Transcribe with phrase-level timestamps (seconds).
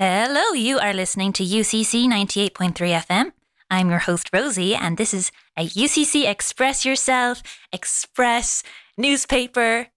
[0.00, 2.72] Hello, you are listening to UCC 98.3
[3.04, 3.32] FM.
[3.68, 8.62] I'm your host, Rosie, and this is a UCC Express Yourself Express
[8.96, 9.88] newspaper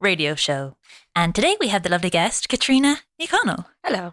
[0.00, 0.76] radio show.
[1.16, 3.64] And today we have the lovely guest, Katrina Econo.
[3.82, 4.12] Hello.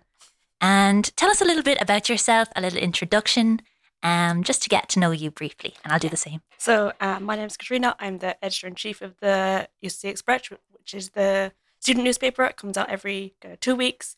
[0.60, 3.62] And tell us a little bit about yourself, a little introduction,
[4.02, 5.76] um, just to get to know you briefly.
[5.84, 6.42] And I'll do the same.
[6.58, 7.96] So, uh, my name is Katrina.
[8.00, 12.46] I'm the editor in chief of the UCC Express, which is the student newspaper.
[12.46, 14.16] It comes out every uh, two weeks.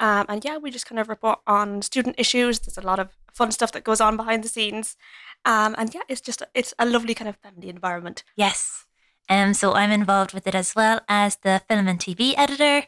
[0.00, 2.60] Um, and yeah, we just kind of report on student issues.
[2.60, 4.96] There's a lot of fun stuff that goes on behind the scenes.
[5.44, 8.22] Um, and yeah, it's just it's a lovely kind of family environment.
[8.36, 8.84] Yes.
[9.28, 12.86] Um, so I'm involved with it as well as the film and TV editor.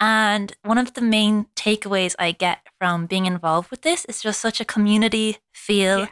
[0.00, 4.40] And one of the main takeaways I get from being involved with this is just
[4.40, 6.06] such a community feel.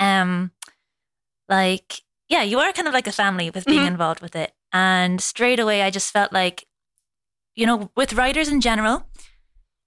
[0.00, 0.20] Yeah.
[0.22, 0.50] Um,
[1.48, 3.88] like, yeah, you are kind of like a family with being Mhm.
[3.88, 4.54] involved with it.
[4.72, 6.66] And straight away, I just felt like,
[7.54, 9.06] you know, with writers in general,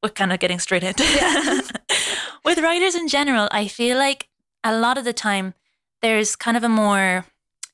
[0.04, 1.72] we're kind of getting straight into it.
[2.46, 4.28] with writers in general, I feel like
[4.64, 5.54] a lot of the time
[6.02, 7.26] there's kind of a more,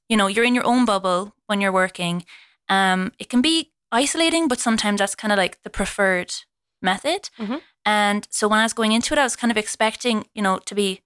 [0.08, 2.24] you know, you're in your own bubble when you're working.
[2.70, 6.34] Um, it can be isolating, but sometimes that's kind of like the preferred
[6.82, 7.30] method.
[7.40, 7.62] Mhm.
[7.86, 10.60] And so when I was going into it, I was kind of expecting, you know,
[10.60, 11.02] to be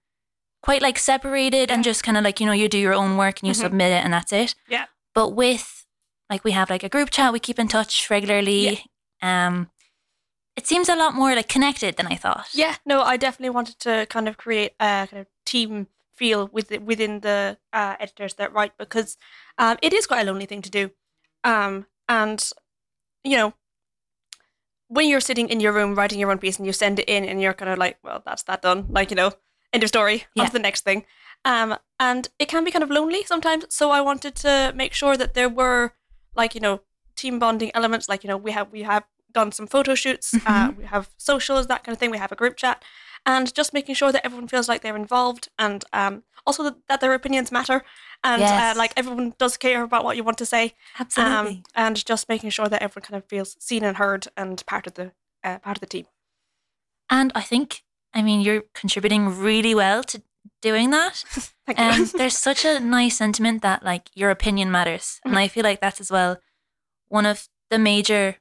[0.62, 3.40] quite like separated and just kind of like, you know, you do your own work
[3.40, 3.60] and you Mhm.
[3.64, 4.54] submit it and that's it.
[4.68, 4.86] Yeah.
[5.14, 5.86] But with
[6.30, 8.86] like we have like a group chat, we keep in touch regularly.
[9.22, 9.46] yeah.
[9.46, 9.70] Um
[10.56, 12.48] it seems a lot more like connected than I thought.
[12.54, 16.70] Yeah, no, I definitely wanted to kind of create a kind of team feel with
[16.82, 19.16] within the uh, editors that write because
[19.58, 20.90] um, it is quite a lonely thing to do.
[21.42, 22.48] Um, and,
[23.24, 23.54] you know,
[24.88, 27.24] when you're sitting in your room writing your own piece and you send it in
[27.24, 28.86] and you're kind of like, well, that's that done.
[28.88, 29.32] Like, you know,
[29.72, 30.42] end of story, Yeah.
[30.44, 31.04] on to the next thing.
[31.44, 33.64] Um, and it can be kind of lonely sometimes.
[33.70, 35.94] So I wanted to make sure that there were
[36.34, 36.80] like, you know,
[37.16, 38.08] team bonding elements.
[38.08, 39.04] Like, you know, we have, we have
[39.34, 42.10] done some photo shoots, uh, we have socials, that kind of thing.
[42.10, 42.82] We have a group chat
[43.26, 47.00] and just making sure that everyone feels like they're involved and um, also that, that
[47.00, 47.82] their opinions matter
[48.22, 48.76] and Yes.
[48.76, 51.34] uh, like everyone does care about what you want to say Absolutely.
[51.56, 54.86] um, and just making sure that everyone kind of feels seen and heard and part
[54.86, 55.12] of the
[55.42, 56.06] uh, part of the team.
[57.10, 60.22] and I think I mean you're contributing really well to
[60.62, 61.24] doing that.
[61.66, 61.84] Thank you.
[61.84, 65.20] And there's such a nice sentiment that like your opinion matters.
[65.24, 66.38] And I feel like that's as well
[67.08, 68.36] one of the major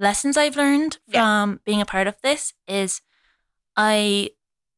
[0.00, 1.20] lessons I've learned Yeah.
[1.20, 3.02] from being a part of this is
[3.76, 4.30] I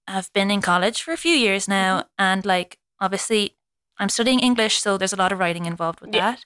[0.09, 2.09] have been in college for a few years now Mm-hmm.
[2.19, 3.57] and like obviously
[3.99, 6.33] I'm studying English so there's a lot of writing involved with Yeah.
[6.33, 6.45] that.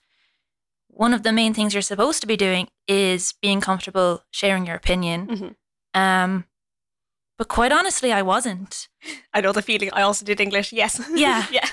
[0.89, 4.77] One of the main things you're supposed to be doing is being comfortable sharing your
[4.77, 5.27] opinion.
[5.27, 5.55] Mhm.
[6.01, 6.45] Um
[7.39, 8.89] but quite honestly I wasn't.
[9.35, 9.91] I know the feeling.
[9.93, 10.73] I also did English.
[10.73, 11.01] Yes.
[11.15, 11.47] Yeah.
[11.59, 11.69] yeah.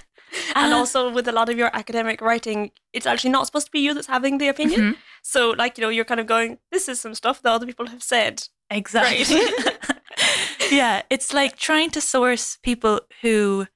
[0.56, 3.72] And Uh, also with a lot of your academic writing, it's actually not supposed to
[3.72, 4.82] be you that's having the opinion.
[4.82, 4.98] Mhm.
[5.22, 7.88] So like you know, you're kind of going, this is some stuff that other people
[7.88, 8.48] have said.
[8.70, 9.26] Exactly.
[10.72, 13.68] yeah, it's like trying to source people who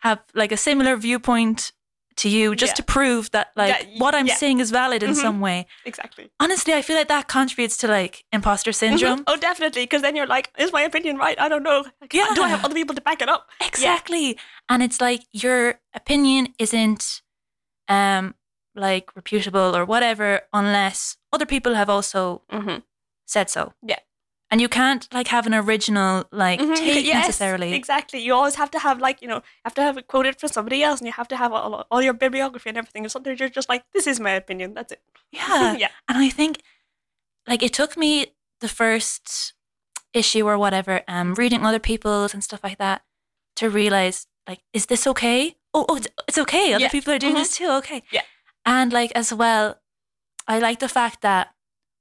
[0.00, 1.72] have like a similar viewpoint
[2.18, 2.74] to you just Yeah.
[2.76, 4.34] to prove that like Yeah, what I'm yeah.
[4.36, 5.20] saying is valid in Mhm.
[5.22, 5.66] some way.
[5.84, 6.30] Exactly.
[6.40, 9.20] Honestly, I feel like that contributes to like imposter syndrome.
[9.20, 9.24] Mhm.
[9.28, 9.82] Oh, definitely.
[9.84, 11.38] Because then you're like, is my opinion right?
[11.40, 11.84] I don't know.
[12.00, 13.48] Like, Do I have other people to back it up?
[13.60, 14.36] Exactly.
[14.68, 17.22] And it's like your opinion isn't
[17.88, 18.34] um
[18.74, 22.78] like reputable or whatever unless other people have also Mm-hmm.
[23.26, 23.72] said so.
[23.82, 23.98] Yeah.
[24.50, 26.74] And you can't like have an original like Mhm.
[26.76, 27.74] take Yes, necessarily.
[27.74, 28.18] Exactly.
[28.20, 30.82] You always have to have like you know, have to have it quoted from somebody
[30.82, 33.04] else, and you have to have all, all your bibliography and everything.
[33.04, 34.74] And sometimes you're just like, this is my opinion.
[34.74, 35.02] That's it.
[35.32, 35.76] Yeah.
[35.76, 35.88] yeah.
[36.08, 36.62] And I think
[37.46, 38.28] like it took me
[38.60, 39.52] the first
[40.14, 43.02] issue or whatever, um, reading other people's and stuff like that
[43.56, 45.56] to realize like, is this okay?
[45.74, 46.72] Oh, oh it's, it's okay.
[46.72, 46.88] Other Yeah.
[46.90, 47.38] people are doing Mhm.
[47.40, 47.68] this too.
[47.80, 48.02] Okay.
[48.10, 48.22] Yeah.
[48.64, 49.78] And like as well,
[50.46, 51.54] I like the fact that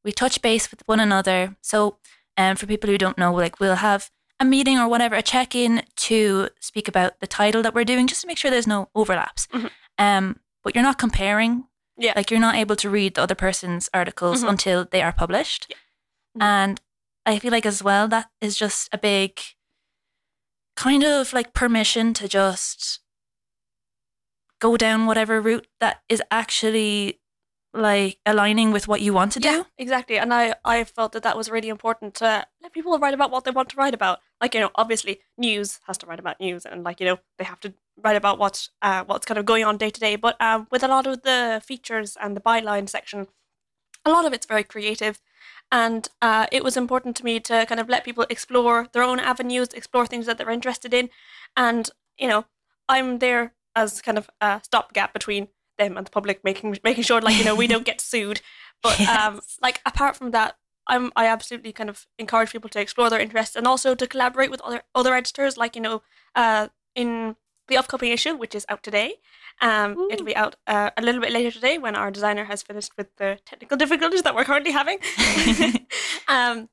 [0.06, 1.58] we touch base with one another.
[1.62, 2.00] So
[2.38, 4.10] um, for people who don't know, like we'll have
[4.40, 8.08] a meeting or whatever, a check in to speak about the title that we're doing,
[8.08, 9.48] just to make sure there's no overlaps.
[9.48, 9.72] Mhm.
[9.98, 11.68] Um, but you're not comparing
[11.98, 12.14] Yeah.
[12.16, 14.50] like you're not able to read the other person's articles Mhm.
[14.50, 15.66] until they are published.
[15.70, 15.78] Yeah.
[16.38, 16.44] Mhm.
[16.44, 16.82] And
[17.26, 19.40] I feel like as well that is just a big
[20.76, 23.00] kind of like permission to just
[24.60, 27.20] go down whatever route that is actually
[27.78, 29.66] like aligning with what you want to do.
[29.78, 30.18] Exactly.
[30.18, 33.46] And I, I felt that that was really important to let people write about what
[33.46, 34.20] they want to write about.
[34.42, 37.46] Like, you know, obviously news has to write about news and like, you know, they
[37.46, 40.16] have to write about what uh, what's kind of going on day to day.
[40.16, 43.28] But um, with a lot of the features and the byline section,
[44.06, 45.20] a lot of it's very creative.
[45.72, 49.20] And uh, it was important to me to kind of let people explore their own
[49.20, 51.10] avenues, explore things that they're interested in.
[51.58, 52.46] And, you know,
[52.88, 57.22] I'm there as kind of a stopgap between them and the public, making making sure
[57.22, 58.42] like you know we don't get sued.
[58.82, 60.58] But um, like apart from that,
[60.88, 64.52] I'm I absolutely kind of encourage people to explore their interests and also to collaborate
[64.52, 65.58] with other other editors.
[65.58, 66.02] Like you know,
[66.36, 67.36] uh, in
[67.68, 69.16] the upcoming issue, which is out today,
[69.62, 70.10] um, Ooh.
[70.12, 73.16] it'll be out uh, a little bit later today when our designer has finished with
[73.18, 75.00] the technical difficulties that we're currently having.
[76.28, 76.70] um,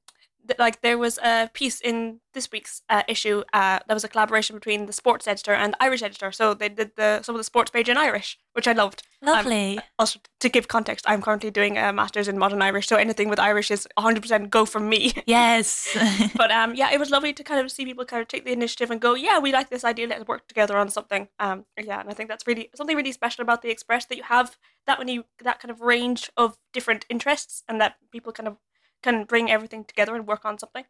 [0.47, 4.09] th- like there was a piece in this week's uh, issue uh, that was a
[4.09, 6.33] collaboration between the sports editor and the Irish editor.
[6.33, 9.03] So they did the some of the sports page in Irish, which I loved.
[9.23, 9.79] Lovely.
[9.99, 13.39] Also, to give context, I'm currently doing a master's in modern Irish, so anything with
[13.39, 15.15] Irish is 100% go from me.
[15.27, 15.97] yes.
[16.37, 18.53] but um, yeah, it was lovely to kind of see people kind of take the
[18.53, 21.29] initiative and go, yeah, we like this idea, let's work together on something.
[21.39, 24.25] Um, yeah, and I think that's really something really special about the Express that you
[24.25, 24.57] have
[24.87, 28.59] that when you that kind of range of different interests and that people kind of
[29.05, 30.85] can bring everything together and work on something.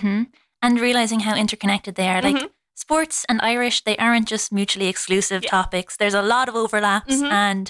[0.00, 0.22] hmm
[0.64, 2.22] And realizing how interconnected they are.
[2.28, 2.50] Like Mhm.
[2.84, 5.50] sports and Irish, they aren't just mutually exclusive Yeah.
[5.58, 5.96] topics.
[5.96, 7.30] There's a lot of overlaps Mhm.
[7.46, 7.64] and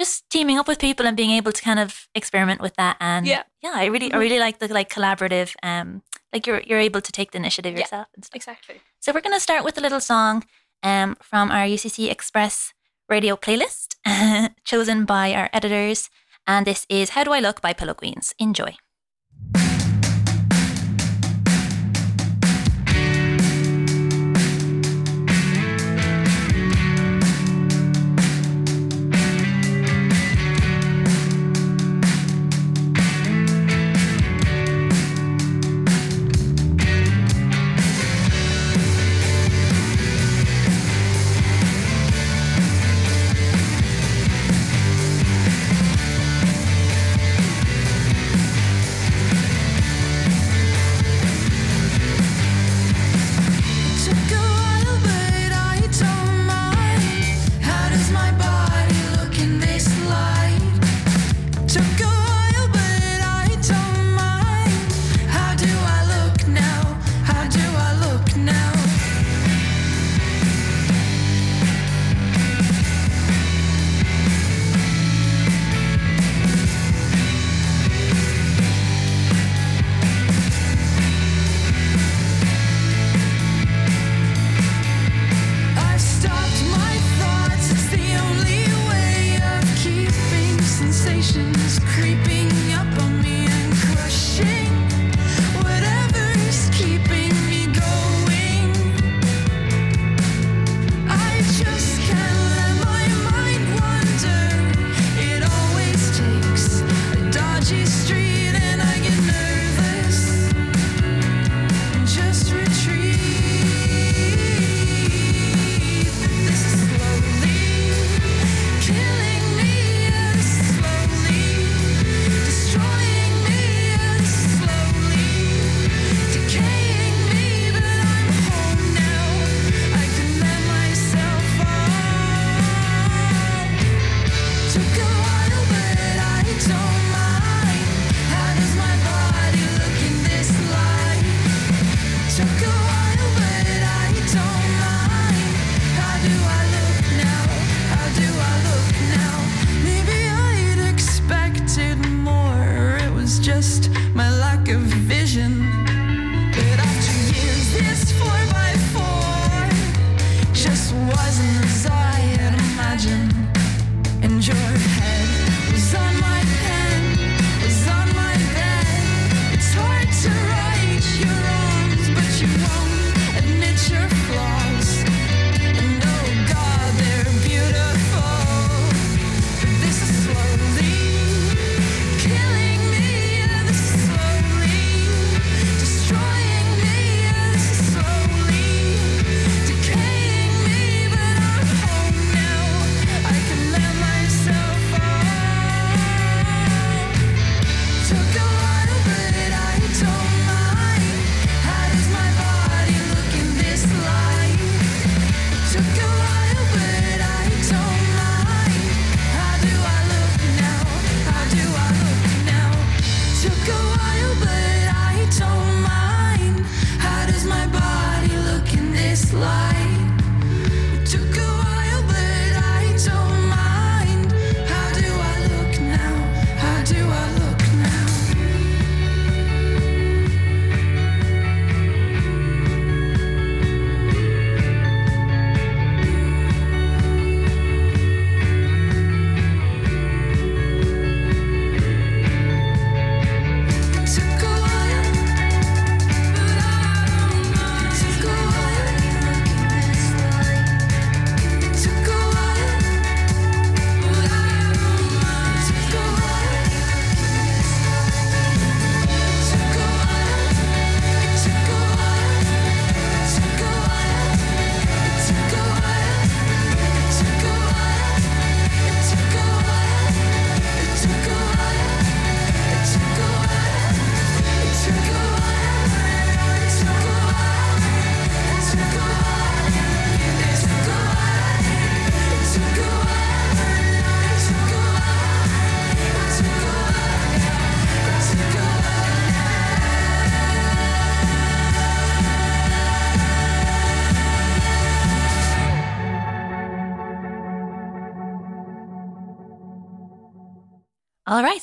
[0.00, 2.96] just teaming up with people and being able to kind of experiment with that.
[3.00, 3.42] And Yeah.
[3.64, 4.20] yeah, I really, I Mhm.
[4.24, 5.50] really like the like collaborative.
[5.62, 6.02] Um,
[6.32, 7.80] like you're you're able to take the initiative Yeah.
[7.82, 8.36] yourself and stuff.
[8.40, 8.76] Exactly.
[9.00, 10.44] So we're gonna start with a little song,
[10.82, 12.72] um, from our UCC Express
[13.14, 13.88] radio playlist,
[14.72, 16.10] chosen by our editors,
[16.46, 18.34] and this is "How Do I Look" by Pillow Queens.
[18.38, 18.72] Enjoy.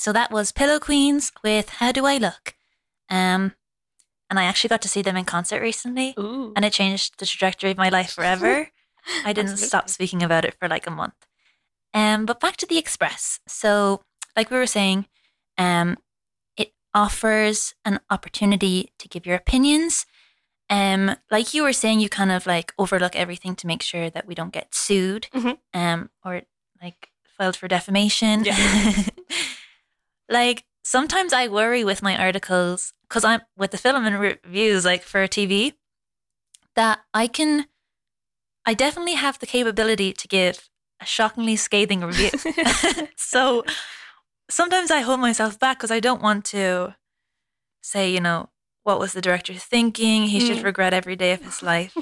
[0.10, 2.56] So that was Pillow Queens with How Do I Look?
[3.12, 3.54] Um,
[4.28, 6.52] and I actually got to see them in concert recently, Ooh.
[6.56, 8.70] and it changed the trajectory of my life forever.
[9.24, 11.14] I didn't stop speaking about it for like a month.
[11.94, 13.40] Um, but back to the Express.
[13.48, 14.02] So,
[14.36, 15.06] like we were saying,
[15.60, 15.96] um,
[16.58, 20.08] it offers an opportunity to give your opinions.
[20.72, 24.26] Um, like you were saying, you kind of like overlook everything to make sure that
[24.26, 25.60] we don't get sued, Mhm.
[25.76, 26.42] um, or
[26.82, 28.44] like filed for defamation.
[28.44, 29.04] Yeah.
[30.30, 35.04] like sometimes I worry with my articles because I'm with the film and reviews, like
[35.04, 35.74] for TV,
[36.76, 37.66] that I can,
[38.66, 40.70] I definitely have the capability to give
[41.02, 42.30] a shockingly scathing review.
[43.18, 43.64] so
[44.50, 46.96] sometimes I hold myself back because I don't want to
[47.82, 48.50] say, you know,
[48.84, 50.24] what was the director thinking?
[50.28, 50.64] He should Mm.
[50.64, 51.96] regret every day of his life.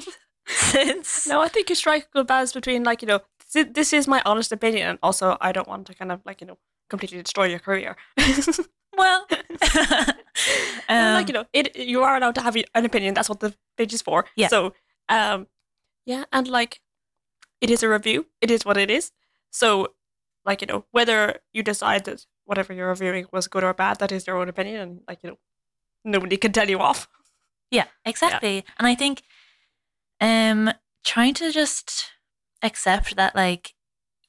[0.46, 3.20] Since No, I think you strike a good balance between like you know
[3.52, 6.46] this is my honest opinion, and also I don't want to kind of like you
[6.46, 6.58] know
[6.88, 7.96] completely destroy your career.
[8.96, 9.26] well,
[10.88, 13.14] um, like you know, it you are allowed to have an opinion.
[13.14, 14.24] That's what the page is for.
[14.36, 14.48] Yeah.
[14.48, 14.74] So,
[15.08, 15.46] um,
[16.04, 16.80] yeah, and like,
[17.60, 18.26] it is a review.
[18.40, 19.12] It is what it is.
[19.50, 19.88] So,
[20.44, 24.12] like you know, whether you decide that whatever you're reviewing was good or bad, that
[24.12, 25.38] is your own opinion, and like you know,
[26.04, 27.08] nobody can tell you off.
[27.70, 28.64] Yeah, exactly.
[28.78, 29.22] And I think
[30.20, 30.70] um
[31.04, 32.10] trying to just
[32.62, 33.74] accept that like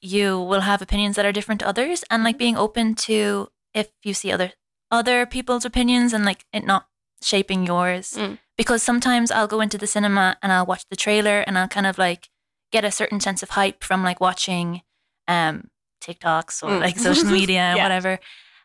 [0.02, 3.88] you will have opinions that are different to others and like being open to if
[4.02, 4.52] you see other
[4.90, 6.86] other people's opinions and like it not
[7.22, 8.14] shaping yours.
[8.16, 8.38] Mm.
[8.56, 11.86] Because sometimes I'll go into the cinema and I'll watch the trailer and I'll kind
[11.86, 12.28] of like
[12.72, 14.82] get a certain sense of hype from like watching
[15.28, 15.68] um
[16.02, 16.80] TikToks or Mm.
[16.80, 17.84] like social media and Yeah.
[17.84, 18.18] whatever.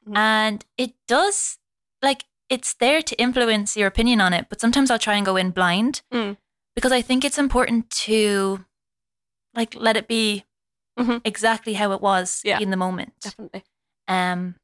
[0.08, 0.18] Mhm.
[0.18, 1.58] And it does
[2.02, 5.36] like it's there to influence your opinion on it, but sometimes I'll try and go
[5.36, 6.38] in blind Mm.
[6.76, 8.66] because I think it's important to
[9.54, 10.46] like let it be
[10.98, 11.22] Mhm.
[11.26, 12.60] exactly how it was Yeah.
[12.60, 13.14] in the moment.
[13.22, 13.64] Definitely.
[14.08, 14.56] Um,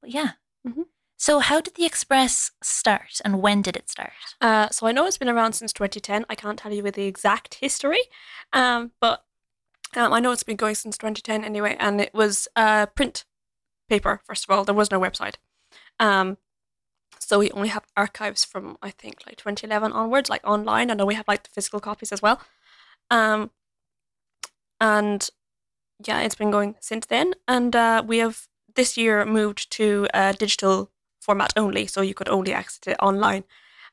[0.00, 0.32] but yeah.
[0.66, 0.86] Mhm.
[1.18, 4.12] So how did the Express start, and when did it start?
[4.40, 6.26] Uh, so I know it's been around since 2010.
[6.28, 8.00] I can't tell you with the exact history,
[8.52, 9.24] um, but
[9.94, 11.76] um, I know it's been going since 2010 anyway.
[11.78, 13.24] And it was uh, print
[13.88, 14.20] paper.
[14.26, 15.36] First of all, there was no website,
[16.00, 16.36] um,
[17.18, 20.90] so we only have archives from I think like 2011 onwards, like online.
[20.90, 22.42] I know we have like the physical copies as well,
[23.10, 23.50] um,
[24.80, 25.28] and
[26.04, 27.34] yeah, it's been going since then.
[27.48, 30.90] And uh, we have this year moved to a digital
[31.20, 33.44] format only, so you could only access it online.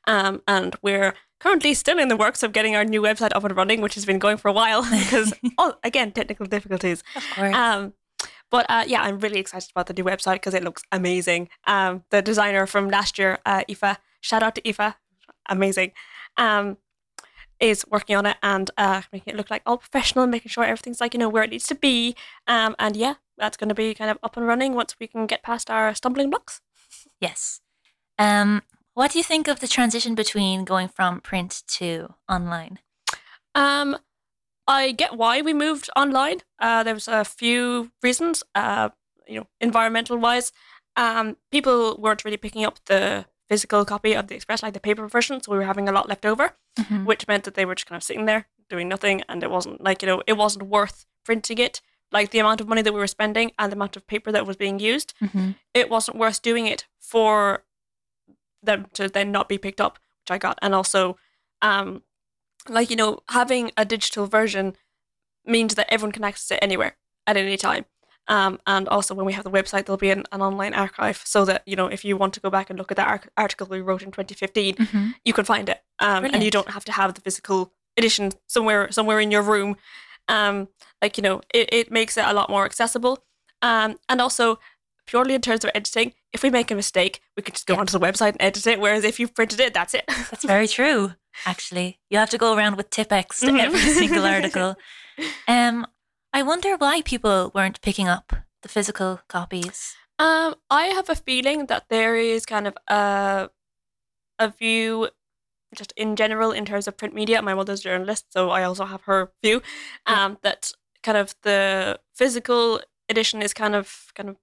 [0.06, 3.56] Um, and we're currently still in the works of getting our new website up and
[3.56, 7.02] running, which has been going for a while because, oh, again, technical difficulties.
[7.16, 7.54] Of course.
[7.54, 7.94] Um,
[8.50, 11.48] but uh, yeah, I'm really excited about the new website because it looks amazing.
[11.66, 14.94] Um, the designer from last year, uh, Aoife, shout out to Aoife,
[15.48, 15.92] amazing,
[16.36, 16.76] um,
[17.64, 21.00] is working on it and uh, making it look like all professional, making sure everything's
[21.00, 22.14] like, you know, where it needs to be.
[22.46, 25.26] Um, and yeah, that's going to be kind of up and running once we can
[25.26, 26.60] get past our stumbling blocks.
[27.20, 27.60] yes.
[28.18, 28.62] Um,
[28.94, 32.78] what do you think of the transition between going from print to online?
[33.54, 33.96] Um,
[34.66, 36.38] I get why we moved online.
[36.60, 38.42] Uh, there was a few reasons.
[38.54, 38.90] Uh,
[39.26, 40.52] you know, environmental wise,
[40.96, 45.06] um, people weren't really picking up the physical copy of the Express, like the paper
[45.08, 47.04] version, so we were having a lot left over, Mhm.
[47.04, 49.82] which meant that they were just kind of sitting there doing nothing, and it wasn't
[49.82, 51.80] like you know, it wasn't worth printing it.
[52.10, 54.46] Like the amount of money that we were spending and the amount of paper that
[54.46, 55.56] was being used, Mhm.
[55.74, 57.64] it wasn't worth doing it for
[58.62, 60.58] them to then not be picked up, which I got.
[60.62, 61.18] And also,
[61.60, 62.02] um,
[62.68, 64.76] like, you know, having a digital version
[65.44, 66.96] means that everyone can access it anywhere
[67.26, 67.84] at any time.
[68.28, 71.44] Um, and also, when we have the website, there'll be an, an online archive so
[71.44, 73.66] that, you know, if you want to go back and look at that ar- article
[73.66, 75.14] we wrote in 2015, Mhm.
[75.24, 75.82] you can find it.
[75.98, 79.76] Um, and you don't have to have the physical edition somewhere somewhere in your room.
[80.28, 80.68] Um,
[81.02, 83.24] like, you know, it, it makes it a lot more accessible.
[83.60, 84.58] Um, and also,
[85.06, 87.80] purely in terms of editing, if we make a mistake, we can just go Yeah.
[87.80, 88.80] onto the website and edit it.
[88.80, 90.04] Whereas if you've printed it, that's it.
[90.08, 91.12] That's very true.
[91.44, 93.58] Actually, you have to go around with Tipp-Ex to Mhm.
[93.60, 94.76] every single article.
[95.46, 95.86] Um,
[96.34, 99.94] I wonder why people weren't picking up the physical copies.
[100.18, 103.50] Um, I have a feeling that there is kind of a
[104.40, 105.10] a view,
[105.76, 107.40] just in general, in terms of print media.
[107.40, 109.62] My mother's a journalist, so I also have her view.
[110.08, 110.24] Yeah.
[110.24, 110.72] Um, that
[111.04, 114.36] kind of the physical edition is kind of kind of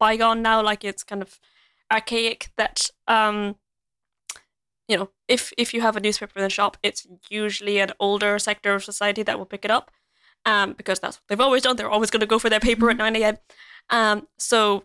[0.00, 0.60] bygone now.
[0.60, 1.38] Like it's kind of
[1.88, 2.50] archaic.
[2.56, 3.54] That um,
[4.88, 8.40] you know, if if you have a newspaper in the shop, it's usually an older
[8.40, 9.92] sector of society that will pick it up.
[10.44, 11.76] Um, because that's what they've always done.
[11.76, 13.36] They're always going to go for their paper at 9 a.m.
[13.90, 14.84] Um, so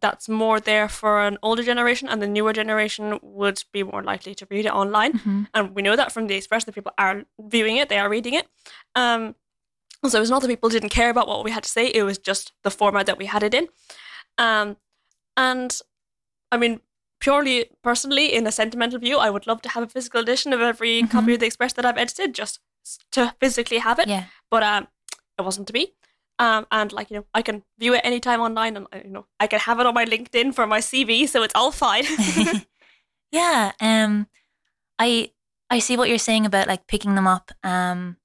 [0.00, 4.34] that's more there for an older generation, and the newer generation would be more likely
[4.34, 5.12] to read it online.
[5.12, 5.46] Mhm.
[5.54, 8.34] And we know that from the Express that people are viewing it, they are reading
[8.34, 8.48] it.
[8.94, 9.34] Um,
[10.06, 12.02] So it was not that people didn't care about what we had to say; it
[12.02, 13.68] was just the format that we had it in.
[14.36, 14.76] Um,
[15.36, 15.80] and
[16.52, 16.80] I mean,
[17.20, 20.60] purely personally, in a sentimental view, I would love to have a physical edition of
[20.60, 21.10] every Mhm.
[21.10, 22.60] copy of the Express that I've edited, just
[23.12, 24.08] to physically have it.
[24.08, 24.24] Yeah.
[24.50, 24.88] But um,
[25.38, 25.94] it wasn't to be.
[26.38, 29.46] Um, and like you know, I can view it anytime online, and you know, I
[29.46, 32.04] can have it on my LinkedIn for my CV, so it's all fine.
[33.30, 33.72] yeah.
[33.80, 34.26] Um,
[34.98, 35.30] I
[35.70, 37.50] I see what you're saying about like picking them up.
[37.62, 38.16] Um,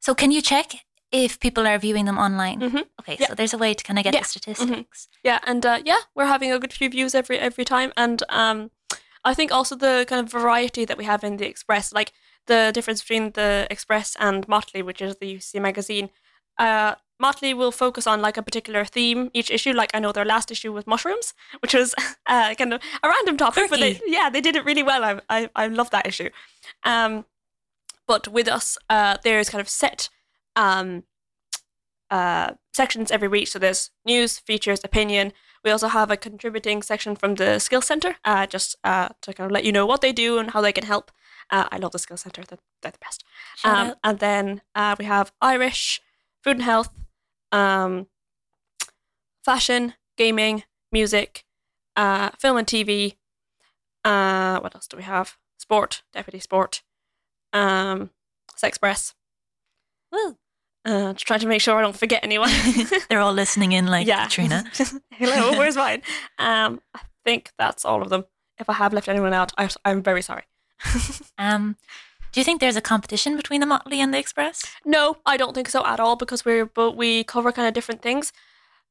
[0.00, 0.72] so can you check
[1.12, 2.60] if people are viewing them online?
[2.60, 2.84] Mhm.
[3.00, 3.28] Okay, Yeah.
[3.28, 4.20] so there's a way to kind of get Yeah.
[4.20, 5.08] the statistics.
[5.24, 8.70] Yeah, and uh, yeah, we're having a good few views every every time, and um,
[9.24, 12.12] I think also the kind of variety that we have in the Express, like
[12.46, 16.10] the difference between the Express and Motley, which is the UC magazine.
[16.58, 19.72] Uh, Motley will focus on like a particular theme each issue.
[19.72, 21.94] Like I know their last issue was mushrooms, which was
[22.26, 25.04] uh, kind of a random topic, but they, yeah, they did it really well.
[25.04, 26.30] I I, I love that issue.
[26.84, 27.26] Um,
[28.06, 30.08] but with us, uh, there's kind of set
[30.56, 31.04] um,
[32.10, 33.48] uh, sections every week.
[33.48, 35.32] So there's news, features, opinion.
[35.64, 39.46] We also have a contributing section from the Skills Center, uh, just uh, to kind
[39.46, 41.12] of let you know what they do and how they can help.
[41.50, 43.24] Uh, I love the Skill Center; they're, they're the best.
[43.64, 46.00] Um, and then uh, we have Irish,
[46.42, 46.90] food and health,
[47.52, 48.06] um,
[49.44, 51.44] fashion, gaming, music,
[51.96, 53.16] uh, film and TV.
[54.04, 55.36] Uh, what else do we have?
[55.58, 56.82] Sport, deputy sport,
[57.52, 58.10] um,
[58.56, 59.14] Sexpress.
[60.12, 60.36] Woo.
[60.84, 62.50] Uh, to try to make sure I don't forget anyone.
[63.10, 64.64] They're all listening in, like yeah, Katrina.
[65.12, 66.02] Hello, where's mine?
[66.38, 68.24] Um, I think that's all of them.
[68.58, 70.44] If I have left anyone out, I, I'm very sorry.
[71.38, 71.76] Um,
[72.32, 74.62] do you think there's a competition between the Motley and the Express?
[74.84, 78.02] No, I don't think so at all because we're but we cover kind of different
[78.02, 78.32] things.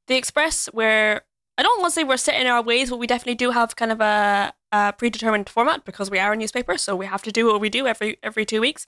[0.07, 1.21] The Express, where
[1.57, 3.75] I don't want to say we're set in our ways, but we definitely do have
[3.75, 7.31] kind of a, a predetermined format because we are a newspaper, so we have to
[7.31, 8.87] do what we do every every two weeks.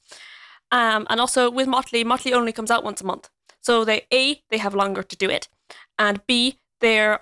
[0.72, 3.30] Um, and also with Motley, Motley only comes out once a month,
[3.62, 5.48] so they a they have longer to do it,
[5.98, 7.22] and b they're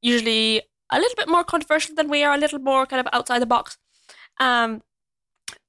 [0.00, 3.40] usually a little bit more controversial than we are, a little more kind of outside
[3.40, 3.78] the box.
[4.38, 4.82] Um,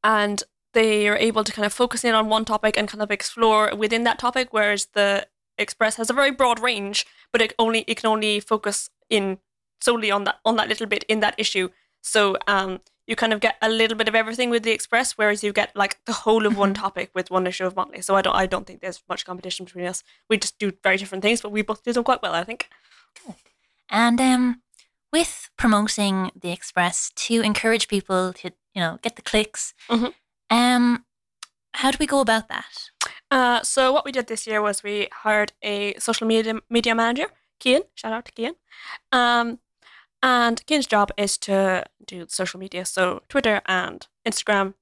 [0.04, 3.12] and they are able to kind of focus in on one topic and kind of
[3.12, 7.84] explore within that topic, whereas the Express has a very broad range, but it only
[7.86, 9.40] it can only focus in
[9.82, 11.70] solely on that on that little bit in that issue.
[12.02, 15.44] So um, you kind of get a little bit of everything with the Express, whereas
[15.44, 18.02] you get like the whole of one topic with one issue of Motley.
[18.02, 20.04] So I don't I don't think there's much competition between us.
[20.30, 22.70] We just do very different things, but we both do them quite well, I think.
[23.90, 24.62] And um,
[25.12, 30.14] with promoting the Express to encourage people to, you know, get the clicks, Mhm.
[30.50, 31.06] um,
[31.74, 32.90] how do we go about that?
[33.32, 37.28] Uh, so what we did this year was we hired a social media media manager,
[37.60, 37.84] Kian.
[37.96, 38.56] Shout out to Kian.
[39.12, 39.60] Um,
[40.22, 44.74] and Kian's job is to do social media, so Twitter and Instagram,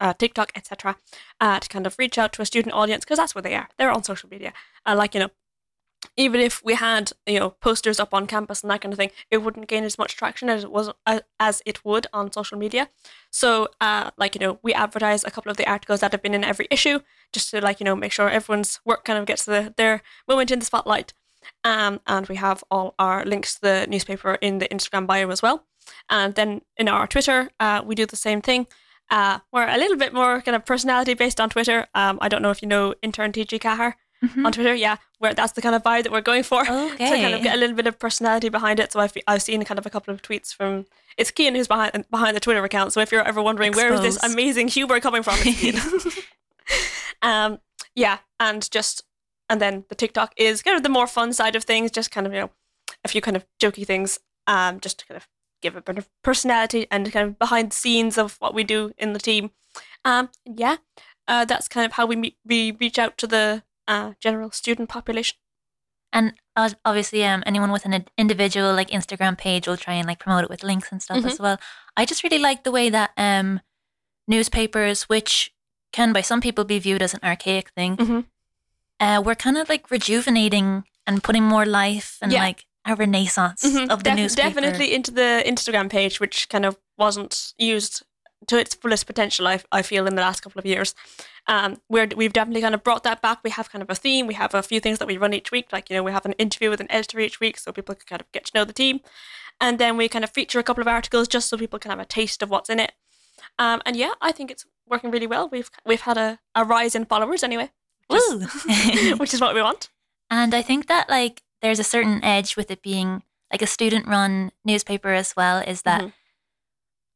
[0.00, 0.96] uh, TikTok, etc.
[1.40, 3.68] Uh, to kind of reach out to a student audience because that's where they are.
[3.76, 4.52] They're on social media.
[4.86, 5.30] Uh, like you know,
[6.16, 9.10] even if we had you know posters up on campus and that kind of thing,
[9.30, 12.58] it wouldn't gain as much traction as it was uh, as it would on social
[12.58, 12.88] media.
[13.30, 16.34] So, uh, like you know, we advertise a couple of the articles that have been
[16.34, 17.00] in every issue
[17.32, 20.50] just to like you know make sure everyone's work kind of gets the, their moment
[20.50, 21.12] in the spotlight.
[21.64, 25.42] Um, and we have all our links to the newspaper in the Instagram bio as
[25.42, 25.64] well.
[26.10, 28.66] And then in our Twitter, uh, we do the same thing.
[29.08, 31.86] Uh, we're a little bit more kind of personality based on Twitter.
[31.94, 33.94] Um, I don't know if you know intern TG Kahar
[34.44, 34.74] on Twitter.
[34.74, 36.62] Yeah, where that's the kind of vibe that we're going for.
[36.62, 37.10] Okay.
[37.16, 38.92] To kind of get a little bit of personality behind it.
[38.92, 42.04] So I've, I've seen kind of a couple of tweets from it's Kian who's behind
[42.10, 42.92] behind the Twitter account.
[42.92, 45.38] So if you're ever wondering where is this amazing humor coming from,
[47.22, 47.58] um,
[47.94, 49.04] yeah, and just
[49.48, 52.26] and then the TikTok is kind of the more fun side of things, just kind
[52.26, 52.50] of you know
[53.04, 55.28] a few kind of jokey things, um, just to kind of
[55.62, 58.92] give a bit of personality and kind of behind the scenes of what we do
[58.98, 59.50] in the team.
[60.04, 60.76] Um, yeah,
[61.28, 64.88] uh, that's kind of how we meet, we reach out to the uh, general student
[64.88, 65.36] population.
[66.12, 66.34] And
[66.84, 70.50] obviously, um, anyone with an individual like Instagram page will try and like promote it
[70.50, 71.28] with links and stuff Mm-hmm.
[71.28, 71.58] as well.
[71.96, 73.60] I just really like the way that um,
[74.28, 75.52] newspapers, which
[75.92, 78.24] can by some people be viewed as an archaic thing, Mhm.
[79.00, 82.42] uh, we're kind of like rejuvenating and putting more life and Yeah.
[82.42, 83.88] like a renaissance Mhm.
[83.90, 84.48] of the Def- newspaper.
[84.60, 88.02] Definitely into the Instagram page, which kind of wasn't used
[88.48, 89.46] to its fullest potential.
[89.46, 90.94] I, I feel in the last couple of years,
[91.46, 93.38] um, where we've definitely kind of brought that back.
[93.42, 94.26] We have kind of a theme.
[94.26, 95.68] We have a few things that we run each week.
[95.72, 98.06] Like you know, we have an interview with an editor each week, so people can
[98.06, 99.00] kind of get to know the team,
[99.60, 102.00] and then we kind of feature a couple of articles just so people can have
[102.00, 102.92] a taste of what's in it.
[103.58, 105.48] Um, and yeah, I think it's working really well.
[105.48, 107.70] We've we've had a, a rise in followers anyway,
[108.08, 109.88] which is, which is what we want.
[110.30, 113.22] And I think that like there's a certain edge with it being
[113.52, 116.12] like a student run newspaper as well is that Mhm.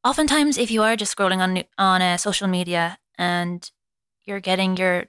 [0.04, 3.70] Oftentimes if you are just scrolling on on uh, social media and
[4.24, 5.06] you're getting your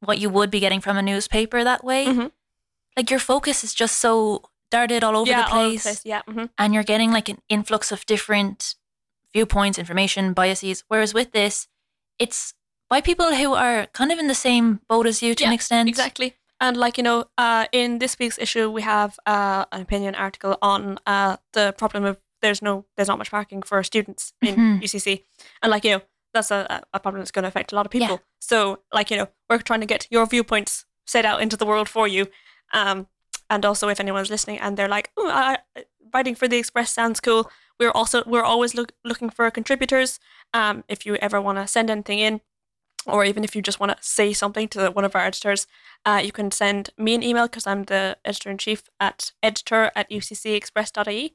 [0.00, 2.06] what you would be getting from a newspaper that way.
[2.06, 2.32] Mhm.
[2.96, 6.02] Like your focus is just so darted all over yeah, the over place, the place.
[6.04, 6.22] Yeah.
[6.26, 8.74] hmm and you're getting like an influx of different
[9.32, 10.84] viewpoints, information, biases.
[10.88, 11.68] Whereas with this,
[12.18, 12.54] it's
[12.90, 15.88] by people who are kind of in the same boat as you to an extent.
[15.88, 16.36] Exactly.
[16.60, 20.58] And like you know, uh, in this week's issue, we have uh, an opinion article
[20.60, 24.82] on uh, the problem of there's no there's not much parking for students in Mhm.
[24.82, 25.24] UCC,
[25.62, 26.02] and like you know,
[26.34, 28.00] that's a, a problem that's going to affect a lot of Yeah.
[28.08, 28.20] people.
[28.40, 31.88] So like you know, we're trying to get your viewpoints set out into the world
[31.88, 32.26] for you.
[32.72, 33.06] Um,
[33.50, 35.58] and also, if anyone's listening and they're like, "Oh, I-
[36.14, 40.18] writing for the Express sounds cool," we're also we're always look, looking for contributors.
[40.54, 42.40] Um, if you ever want to send anything in,
[43.06, 45.66] or even if you just want to say something to one of our editors,
[46.04, 49.90] uh, you can send me an email because I'm the editor in chief at editor
[49.94, 51.34] at uccexpress.ie.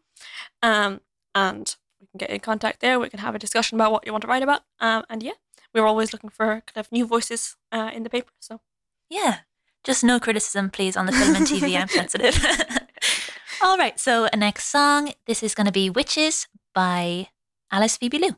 [0.62, 1.02] Um,
[1.36, 3.00] and we can get in contact there.
[3.00, 4.62] We can have a discussion about what you want to write about.
[4.80, 5.34] Um, and yeah,
[5.74, 8.32] we're always looking for kind of new voices uh, in the paper.
[8.40, 8.62] So
[9.10, 9.40] Yeah.
[9.84, 11.80] Just no criticism, please, on the film and TV.
[11.80, 12.44] I'm sensitive.
[13.62, 13.98] All right.
[13.98, 15.14] So, next song.
[15.26, 17.30] This is going to be Witches by
[17.72, 18.36] Alice Phoebe Lou.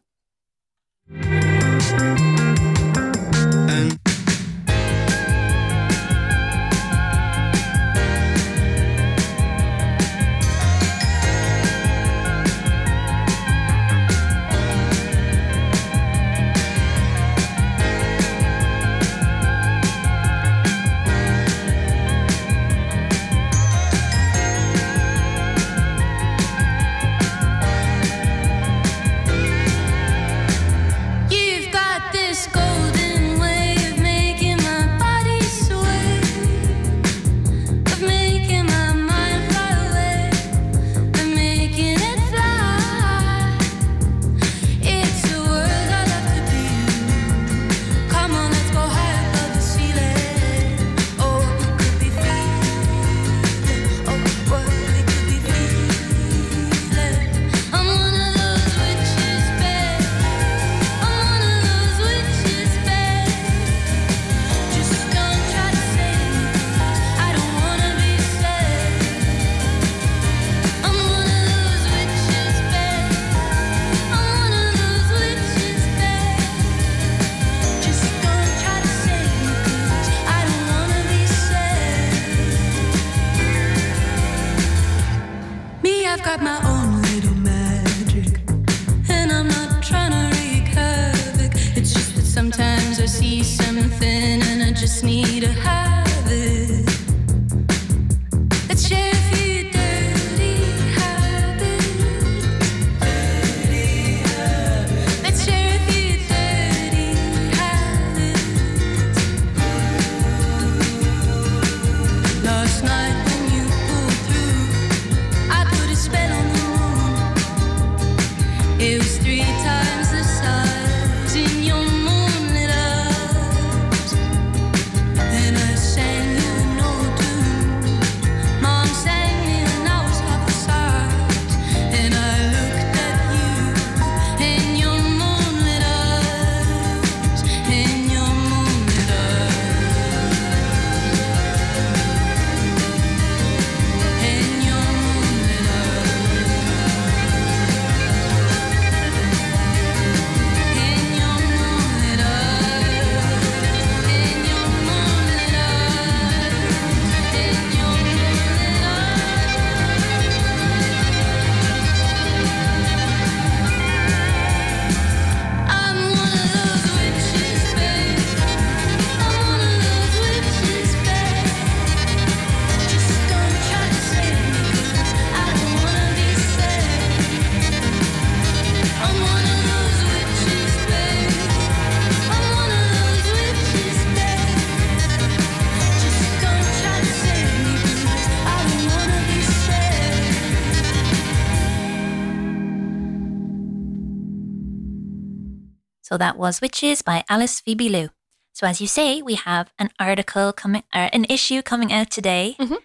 [196.09, 198.09] So that was Witches by Alice Phoebe Lou.
[198.51, 202.55] So as you say, we have an article coming, uh, an issue coming out today
[202.57, 202.77] Mhm.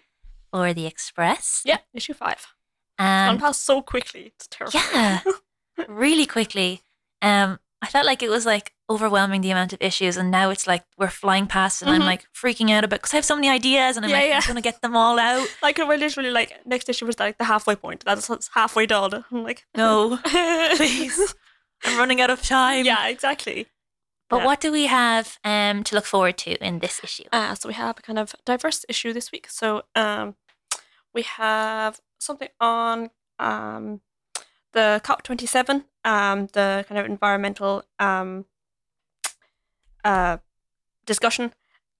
[0.51, 1.61] for the Express.
[1.65, 2.45] yeah, issue five.
[2.99, 4.27] Gone Um, past so quickly.
[4.35, 4.79] It's terrible.
[4.93, 5.21] yeah,
[5.87, 6.83] really quickly.
[7.23, 10.67] Um, I felt like it was like overwhelming the amount of issues, and now it's
[10.67, 12.05] like we're flying past, and I'm Mhm.
[12.11, 14.37] like freaking out about because I have so many ideas, and I'm Yeah, like yeah.
[14.43, 15.47] I'm gonna get them all out.
[15.63, 18.03] Like we're literally like next issue was like the halfway point.
[18.05, 19.25] That's halfway done.
[19.31, 20.19] I'm like No,
[20.77, 21.33] please,
[21.83, 22.85] I'm running out of time.
[22.85, 23.67] Yeah, exactly.
[24.29, 24.45] But Yeah.
[24.45, 27.25] what do we have um, to look forward to in this issue?
[27.31, 29.47] Uh, so we have a kind of diverse issue this week.
[29.49, 30.35] So um,
[31.13, 34.01] we have something on um,
[34.71, 38.45] the COP27, um, the kind of environmental um,
[40.03, 40.37] uh,
[41.05, 41.53] discussion.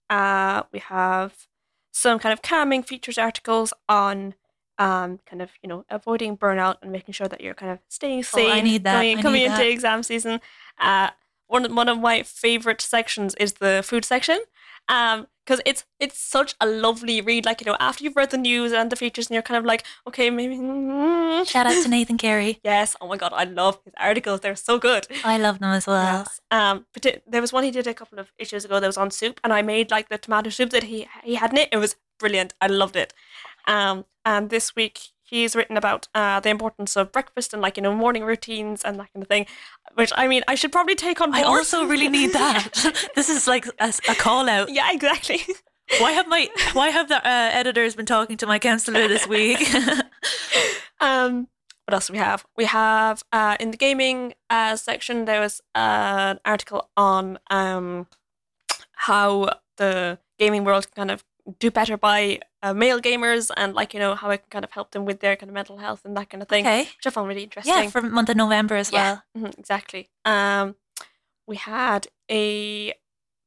[0.10, 1.48] Uh, we have
[1.92, 4.34] some kind of calming features articles on
[4.78, 8.24] um, kind of you know avoiding burnout and making sure that you're kind of staying
[8.24, 8.50] sane.
[8.50, 9.02] Oh, I need that.
[9.22, 9.68] coming need into that.
[9.70, 10.42] exam season.
[10.80, 11.10] Uh,
[11.48, 14.40] one of- one of my favorite sections is the food section.
[14.88, 17.46] Um, because it's it's such a lovely read.
[17.46, 19.66] Like you know, after you've read the news and the features, and you're kind of
[19.66, 20.56] like, okay, maybe.
[20.58, 22.60] mm, Shout out to Nathan Carey.
[22.64, 22.96] Yes.
[23.00, 24.40] Oh my god, I love his articles.
[24.42, 25.08] They're so good.
[25.24, 26.04] I love them as well.
[26.04, 26.42] Yes.
[26.52, 28.98] Um, but it- there was one he did a couple of issues ago that was
[28.98, 31.70] on soup, and I made like the tomato soup that he he had in it.
[31.72, 32.54] It was brilliant.
[32.60, 33.14] I loved it.
[33.68, 37.84] Um, and this week he's written about uh the importance of breakfast and like you
[37.84, 39.46] know morning routines and that kind of thing.
[39.96, 43.10] Which I mean, I should probably take on I also really need that.
[43.16, 44.70] this is like a, a call out.
[44.72, 45.42] yeah, exactly.
[46.00, 47.22] Why have my Why have the uh,
[47.54, 49.60] editors been talking to my counselor this week?
[51.02, 51.50] Um,
[51.86, 52.46] what else do we have?
[52.58, 58.08] We have uh, in the gaming uh, section there was uh, an article on um,
[58.94, 61.24] how the gaming world can kind of
[61.60, 64.72] do better by uh, male gamers and like you know how I can kind of
[64.72, 66.84] help them with their kind of mental health and that kind of thing, okay.
[66.84, 67.74] which I found really interesting.
[67.76, 69.20] Yeah, for month of November as Yeah.
[69.36, 69.44] well.
[69.50, 70.10] Mhm, exactly.
[70.26, 70.76] Um,
[71.48, 72.94] we had a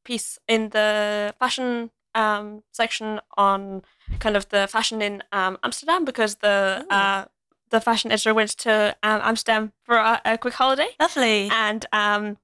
[0.05, 3.83] piece in the fashion um, section on
[4.21, 6.95] kind of the fashion in um, Amsterdam because the Ooh.
[6.95, 7.25] uh,
[7.71, 11.49] the fashion editor went to um, Amsterdam for a, a quick holiday, Lovely.
[11.51, 12.39] and um,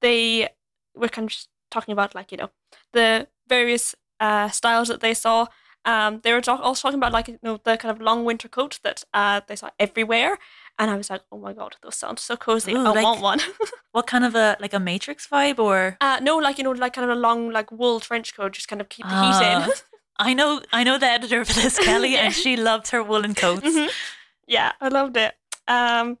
[0.00, 0.48] they
[0.94, 2.50] were kind of just talking about like you know
[2.92, 5.46] the various uh, styles that they saw.
[5.84, 8.80] Um, they were also talking about like you know the kind of long winter coat
[8.82, 10.36] that uh, they saw everywhere,
[10.78, 12.72] and I was like, oh my god, those sound so cozy.
[12.74, 13.40] Ooh, I like- want one.
[13.92, 15.96] What kind of a like a Matrix vibe or?
[16.00, 18.68] uh, no, like you know, like kind of a long like wool trench coat, just
[18.68, 19.72] kind of keep the heat Ah, in.
[20.18, 22.24] I know I know the editor for this, Kelly, Yeah.
[22.24, 23.62] and she loved her woolen coats.
[23.66, 23.88] Mhm.
[24.48, 25.34] Yeah, I loved it.
[25.68, 26.18] Um,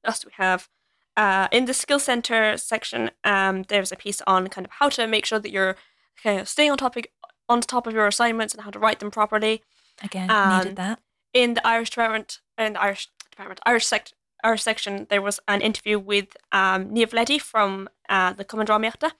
[0.00, 0.68] what else do we have?
[1.16, 5.06] Uh, in the skill center section, um, there's a piece on kind of how to
[5.06, 5.76] make sure that you're
[6.40, 7.12] of staying on topic
[7.48, 9.62] on top of your assignments and how to write them properly.
[10.02, 11.00] Again, Um, needed that.
[11.32, 15.60] In the Irish department, in the Irish department, Irish sect, Irish section, there was an
[15.60, 19.12] interview with um, Niamh from uh, the Common Meachta.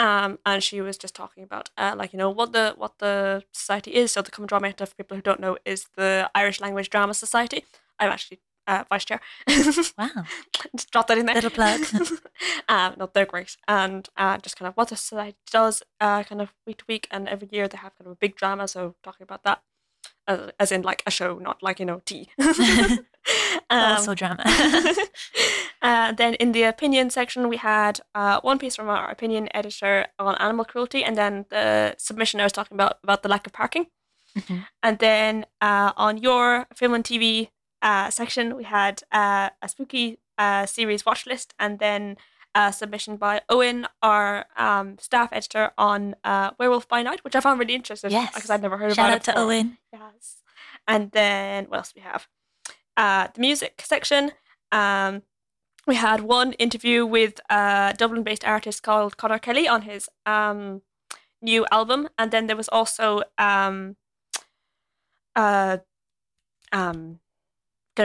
[0.00, 3.42] Um, and she was just talking about, uh, like you know, what the what the
[3.52, 4.12] society is.
[4.12, 7.64] So the Common Meachta, for people who don't know, is the Irish Language Drama Society.
[7.98, 9.20] I'm actually uh, vice chair.
[9.98, 10.24] Wow.
[10.76, 11.34] just drop that in there.
[11.34, 11.80] Little plug.
[12.68, 16.40] um, no, they're great, and uh, just kind of what the society does, uh, kind
[16.40, 18.68] of week to week, and every year they have kind of a big drama.
[18.68, 19.62] So talking about that,
[20.28, 22.28] uh, as in like a show, not like you know tea.
[23.70, 24.42] Um, also drama.
[25.82, 30.06] uh, then in the opinion section, we had uh, one piece from our opinion editor
[30.18, 33.52] on animal cruelty, and then the submission I was talking about about the lack of
[33.52, 33.86] parking.
[34.36, 34.64] Mhm.
[34.82, 37.50] And then uh, on your film and TV
[37.82, 42.16] uh, section, we had uh, a spooky uh, series watch list, and then
[42.54, 47.40] a submission by Owen, our um, staff editor on uh, Werewolf by Night, which I
[47.40, 48.34] found really interesting Yes.
[48.34, 49.38] because I'd never heard Shout about out it to.
[49.38, 49.78] Owen.
[49.92, 50.36] Yes.
[50.86, 52.26] And then what else do we have?
[52.96, 54.32] Uh, the music section.
[54.72, 55.22] Um,
[55.86, 60.82] we had one interview with a Dublin-based artist called Connor Kelly on his um,
[61.40, 63.96] new album, and then there was also um,
[65.36, 65.78] uh,
[66.72, 67.20] um,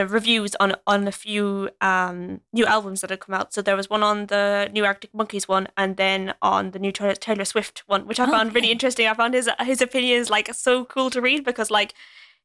[0.02, 3.52] of reviews on on a few um, new albums that had come out.
[3.54, 6.92] So there was one on the new Arctic Monkeys one, and then on the new
[6.92, 9.06] Taylor, Swift one, which I found really interesting.
[9.06, 11.94] I found his his opinions like so cool to read because like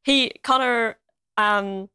[0.04, 0.98] he Connor
[1.38, 1.90] um,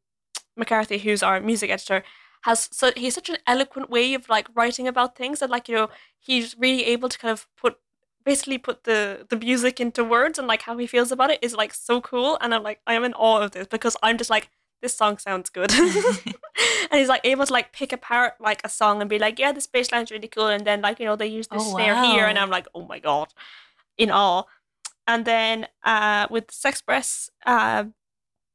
[0.55, 2.03] McCarthy, who's our music editor,
[2.45, 5.75] has so he's such an eloquent way of like writing about things and like you
[5.75, 5.89] know
[6.19, 7.77] he's really able to kind of put
[8.23, 11.55] basically put the the music into words and like how he feels about it is
[11.55, 14.29] like so cool and I'm like I am in awe of this because I'm just
[14.29, 14.49] like
[14.85, 15.71] this song sounds good
[16.91, 19.51] and he's like able to like pick apart like a song and be like yeah
[19.51, 21.95] this bass line's really cool and then like you know they use this Oh, snare
[22.05, 22.37] here and.
[22.37, 23.27] I'm like oh my god
[23.97, 24.43] in awe
[25.11, 27.85] and then uh with Sexpress uh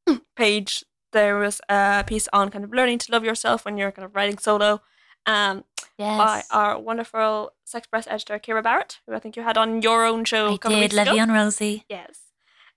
[0.37, 4.07] page there was a piece on kind of learning to love yourself when you're kind
[4.07, 4.81] of writing solo
[5.27, 5.65] um,
[5.99, 10.25] by our wonderful Sexpress editor Kira Barrett, who I think you had on your own
[10.25, 10.93] show I did.
[10.93, 11.85] Levy on Rosie.
[11.89, 12.21] Yes.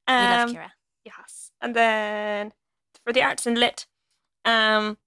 [0.07, 0.69] we love Um, Kira.
[1.05, 1.51] Yes.
[1.61, 2.53] And then
[3.03, 3.85] for the arts and lit,
[4.45, 4.97] um,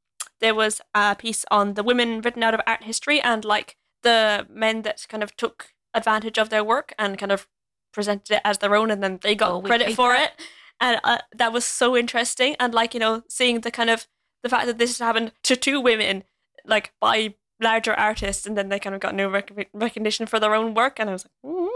[0.41, 4.47] there was a piece on the women written out of art history and like the
[4.51, 7.49] men that kind of took advantage of their work and kind of
[7.93, 10.33] presented it as their own and then they got Oh, credit for that.
[10.39, 10.47] it.
[10.79, 12.55] And uh, that was so interesting.
[12.61, 14.07] And like, you know, seeing the kind of
[14.43, 16.23] the fact that this happened to two women,
[16.67, 20.55] like by larger artists, and then they kind of got no rec- recognition for their
[20.55, 21.69] own work, and I was like, mm.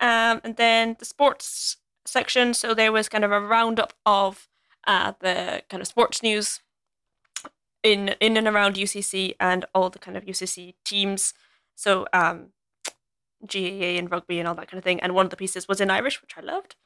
[0.00, 2.54] um, and then the sports section.
[2.54, 4.48] So there was kind of a roundup of
[4.86, 6.60] uh, the kind of sports news
[7.82, 11.34] in in and around UCC and all the kind of UCC teams.
[11.74, 12.50] So um,
[13.46, 15.00] GAA and rugby and all that kind of thing.
[15.00, 16.76] And one of the pieces was in Irish, which I loved.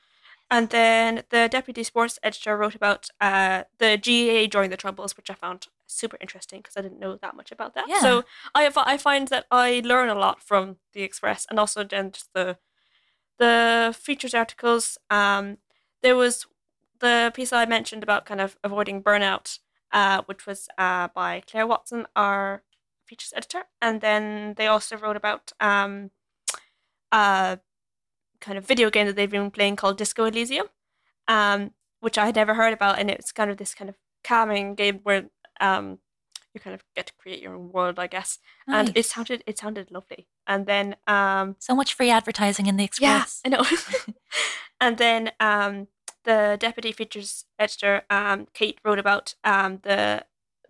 [0.51, 5.29] And then the deputy sports editor wrote about uh, the GAA during the Troubles, which
[5.29, 7.85] I found super interesting because I didn't know that much about that.
[7.87, 8.01] Yeah.
[8.01, 12.13] So I I find that I learn a lot from the Express and also then
[12.13, 12.57] just the
[13.39, 14.97] the features articles.
[15.11, 15.59] Um,
[16.03, 16.47] there was
[17.01, 19.59] the piece I mentioned about kind of avoiding burnout,
[19.93, 22.63] uh, which was uh, by Claire Watson, our
[23.07, 26.11] features editor, and then they also wrote about um,
[27.13, 27.59] a
[28.41, 30.67] kind of video game that they've been playing called Disco Elysium,
[31.27, 34.75] um, which I had never heard about, and it's kind of this kind of calming
[34.75, 35.31] game where
[35.61, 35.99] um,
[36.55, 38.39] you kind of get to create your own world, I guess.
[38.67, 40.29] And it sounded it sounded lovely.
[40.47, 43.41] And then um, so much free advertising in the Express.
[43.45, 43.67] yeah, I know.
[44.81, 45.89] and then um,
[46.29, 50.25] the deputy features editor, um, Kate, wrote about um, the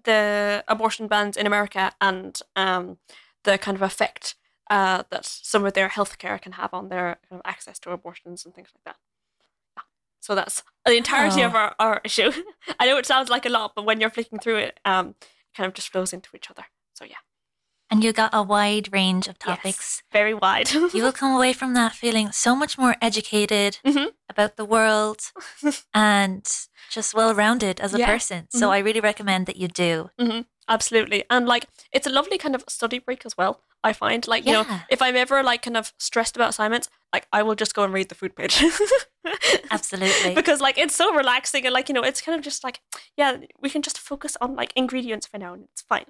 [0.04, 2.98] the abortion bans in America and um,
[3.44, 4.36] the kind of effect
[4.70, 8.44] uh, that some of their healthcare can have on their kind of access to abortions
[8.44, 8.96] and things like that.
[9.76, 9.82] Yeah.
[10.20, 11.58] So that's the entirety of Oh.
[11.58, 12.30] our, our issue.
[12.80, 15.26] I know it sounds like a lot, but when you're flicking through it, um, it
[15.56, 16.66] kind of just flows into each other.
[16.94, 17.22] So yeah,
[17.90, 20.02] And you got a wide range of topics.
[20.02, 20.02] Yes.
[20.12, 20.70] very wide.
[20.94, 24.08] You will come away from that feeling so much more educated Mhm.
[24.28, 25.20] about the world
[25.94, 26.46] and
[26.90, 28.06] just well rounded as a Yeah.
[28.06, 28.46] person.
[28.50, 28.72] So Mhm.
[28.74, 30.10] I really recommend that you do.
[30.68, 31.24] Absolutely.
[31.30, 33.62] And like it's a lovely kind of study break as well.
[33.82, 37.26] I find like, you know, if I'm ever like kind of stressed about assignments, like
[37.32, 38.62] I will just go and read the food page.
[39.70, 40.34] Absolutely.
[40.34, 42.80] because like it's so relaxing and like, you know, it's kind of just like,
[43.16, 46.04] yeah, we can just focus on like ingredients for now and it's fine.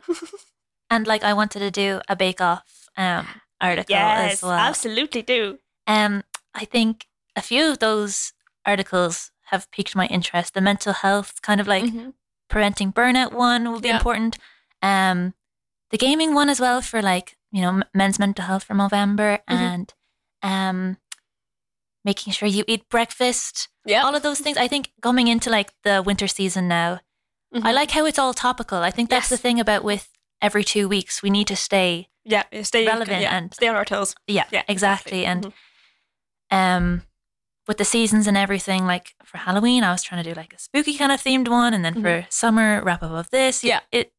[0.90, 3.27] And like I wanted to do a bake off um
[3.61, 4.53] article yes, as well.
[4.59, 5.59] absolutely do.
[5.87, 6.22] Um
[6.55, 8.33] I think a few of those
[8.66, 10.55] articles have piqued my interest.
[10.55, 12.14] The mental health kind of like Mhm.
[12.48, 13.96] preventing burnout one will be Yeah.
[13.96, 14.38] important.
[14.83, 15.35] Um,
[15.90, 19.61] the gaming one as well for like you know men's mental health for November Mhm.
[19.61, 19.94] and
[20.42, 20.96] um,
[22.05, 23.68] making sure you eat breakfast.
[23.85, 24.03] Yeah.
[24.05, 24.57] All of those things.
[24.57, 27.01] I think coming into like the winter season now,
[27.55, 27.74] I Mhm.
[27.74, 28.83] like how it's all topical.
[28.83, 30.09] I think that's the thing about with
[30.40, 33.85] every two weeks we need to stay yeah, stay relevant yeah, and- stay on our
[33.87, 34.14] toes.
[34.27, 35.24] yeah, Yeah, exactly.
[35.24, 35.53] And Mhm.
[36.51, 37.03] um,
[37.66, 40.59] with the seasons and everything, like for Halloween, I was trying to do like a
[40.59, 43.62] spooky kind of themed one, and then for summer, wrap up of this.
[43.64, 43.81] Yeah.
[43.92, 44.12] it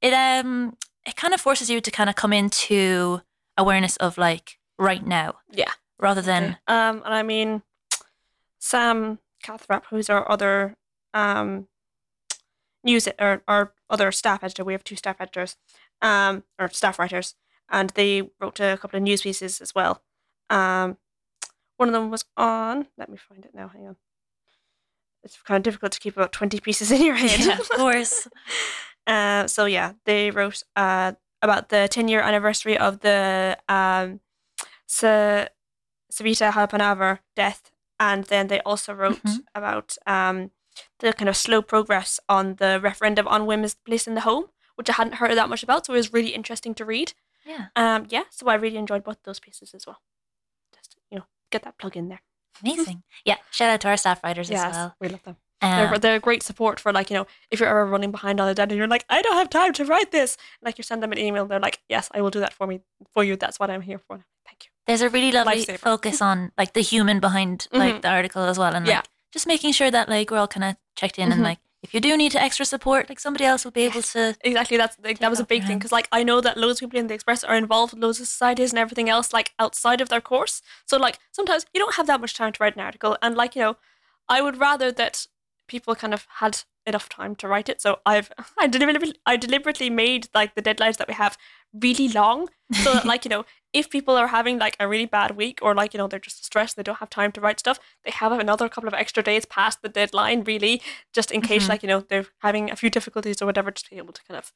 [0.00, 3.22] it um it kind of forces you to kind of come into
[3.56, 5.70] awareness of like right now, Yeah.
[5.98, 7.62] rather than Um, and I mean,
[8.58, 10.76] Sam Cathrap, who's our other
[11.14, 11.68] um,
[12.86, 15.56] news or our other staff editor, we have two staff editors,
[16.00, 17.34] um, or staff writers,
[17.68, 20.02] and they wrote a couple of news pieces as well.
[20.48, 20.96] Um,
[21.76, 22.86] one of them was on.
[22.96, 23.68] Let me find it now.
[23.68, 23.96] Hang on.
[25.24, 27.40] It's kind of difficult to keep about twenty pieces in your head.
[27.46, 28.28] yeah, of course.
[29.08, 34.18] Uh, so yeah, they wrote uh, about the 10 year anniversary of the um,
[34.88, 35.46] Sa-
[36.12, 37.70] Savita Halappanavar death,
[38.00, 39.44] and then they also wrote Mhm.
[39.54, 40.50] about um,
[41.00, 44.46] the kind of slow progress on the referendum on women's place in the home,
[44.76, 47.12] which I hadn't heard that much about, so it was really interesting to read.
[47.44, 50.00] Yeah, Um, yeah, so I really enjoyed both those pieces as well.
[50.74, 52.22] Just you know, get that plug in there.
[52.62, 53.02] amazing.
[53.24, 54.96] yeah, shout out to our staff writers as well.
[55.00, 55.36] we love them.
[55.62, 58.46] Um, they're, they're great support for like you know if you're ever running behind on
[58.48, 61.12] a deadline you're like I don't have time to write this like you send them
[61.12, 62.80] an email they're like yes I will do that for me
[63.14, 65.78] for you that's what I'm here for thank you there's a really lovely Lifesaver.
[65.78, 68.02] focus on like the human behind like Mhm.
[68.02, 68.96] the article as well, and Yeah.
[68.96, 69.06] like
[69.36, 71.44] just making sure that like we're all kind of checked in, and Mhm.
[71.50, 74.22] like if you do need to extra support, like somebody else will be able to.
[74.40, 76.82] exactly that's like, that was a big thing because like I know that loads of
[76.86, 80.00] people in the Express are involved with loads of societies and everything else like outside
[80.00, 82.82] of their course so like sometimes you don't have that much time to write an
[82.88, 83.76] article and like you know
[84.36, 85.26] I would rather that
[85.68, 86.54] people kind of had
[86.86, 88.30] enough time to write it so I've
[88.62, 91.36] I deliberately I deliberately made like the deadlines that we have
[91.82, 95.36] really long so that like you know if people are having like a really bad
[95.36, 97.78] week or like you know they're just stressed they don't have time to write stuff
[98.04, 100.80] they have another couple of extra days past the deadline really
[101.12, 101.68] just in case Mhm.
[101.68, 104.38] like you know they're having a few difficulties or whatever just be able to kind
[104.38, 104.52] of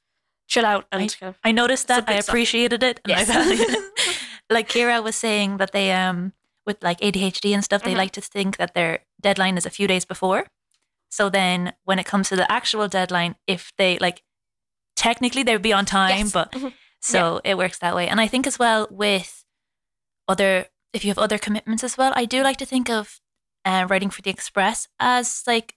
[0.49, 1.99] chill out and kind of I noticed that.
[1.99, 2.33] I Submit stuff.
[2.33, 3.01] appreciated it.
[3.05, 3.29] And I Yes.
[3.29, 3.93] valued it.
[4.51, 6.33] like Kira was saying that they um
[6.66, 7.99] with like ADHD and stuff, they Mhm.
[8.03, 10.47] like to think that their deadline is a few days before.
[11.11, 14.23] So then when it comes to the actual deadline, if they like
[14.97, 16.33] technically they'd be on time, Yes.
[16.33, 16.73] but Mhm.
[17.01, 18.09] So it works that way.
[18.09, 19.44] And I think as well with
[20.28, 23.20] other if you have other commitments as well, I do like to think of
[23.64, 25.74] uh, writing for the Express as like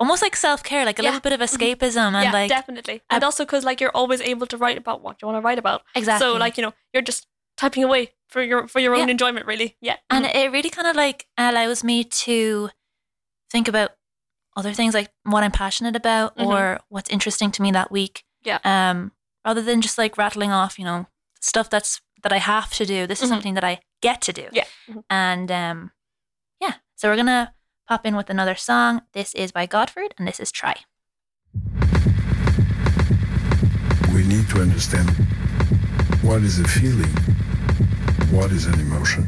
[0.00, 1.10] almost like self care, like a Yeah.
[1.10, 3.02] little bit of escapism, and yeah, like definitely.
[3.10, 5.58] And also because like you're always able to write about what you want to write
[5.58, 5.82] about.
[5.94, 6.26] exactly.
[6.26, 9.12] So like you know you're just typing away for your for your own Yeah.
[9.12, 9.76] enjoyment, really.
[9.80, 9.96] Yeah.
[10.10, 10.34] and Mhm.
[10.34, 12.70] it really kind of like allows me to
[13.50, 13.90] think about
[14.56, 16.46] other things like what I'm passionate about Mhm.
[16.46, 18.24] or what's interesting to me that week.
[18.42, 18.58] Yeah.
[18.64, 19.12] Um,
[19.48, 21.06] rather than just like rattling off, you know,
[21.40, 23.06] stuff that's that I have to do.
[23.06, 23.32] This is Mhm.
[23.32, 24.46] something that I get to do.
[24.52, 24.66] Yeah.
[24.90, 25.04] Mhm.
[25.08, 25.90] And um,
[26.60, 26.74] yeah.
[26.96, 27.54] So we're gonna
[27.88, 29.02] pop in with another song.
[29.12, 30.76] This is by Godford, and this is Try.
[34.14, 35.08] We need to understand
[36.20, 37.14] what is a feeling,
[38.30, 39.24] what is an emotion.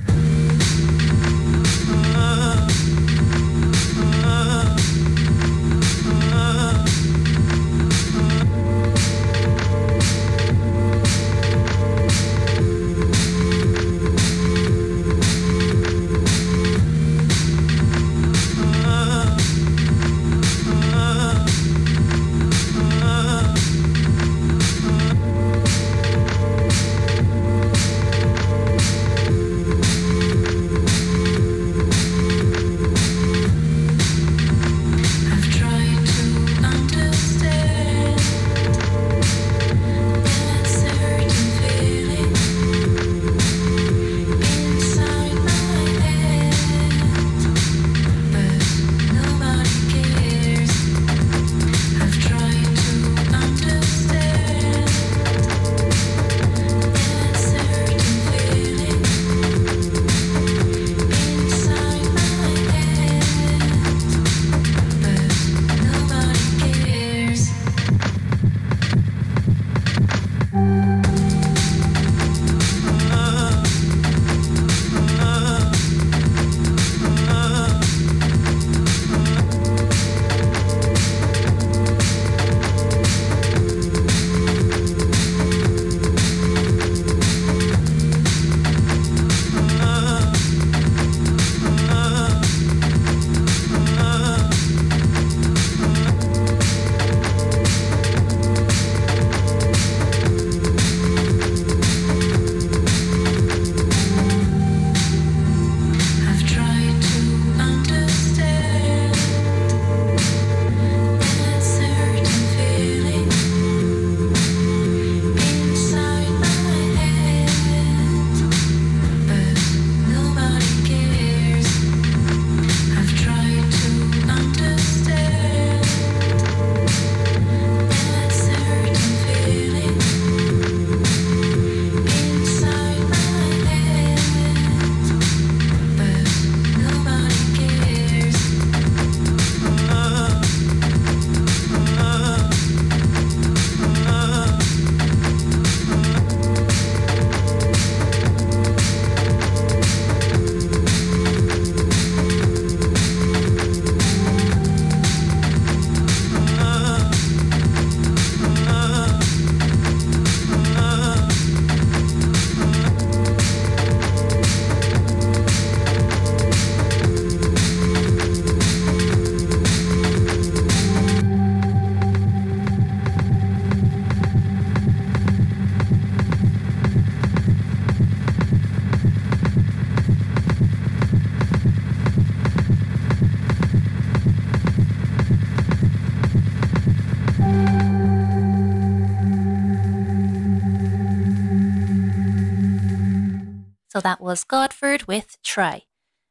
[194.01, 195.83] So that was Godford with Try.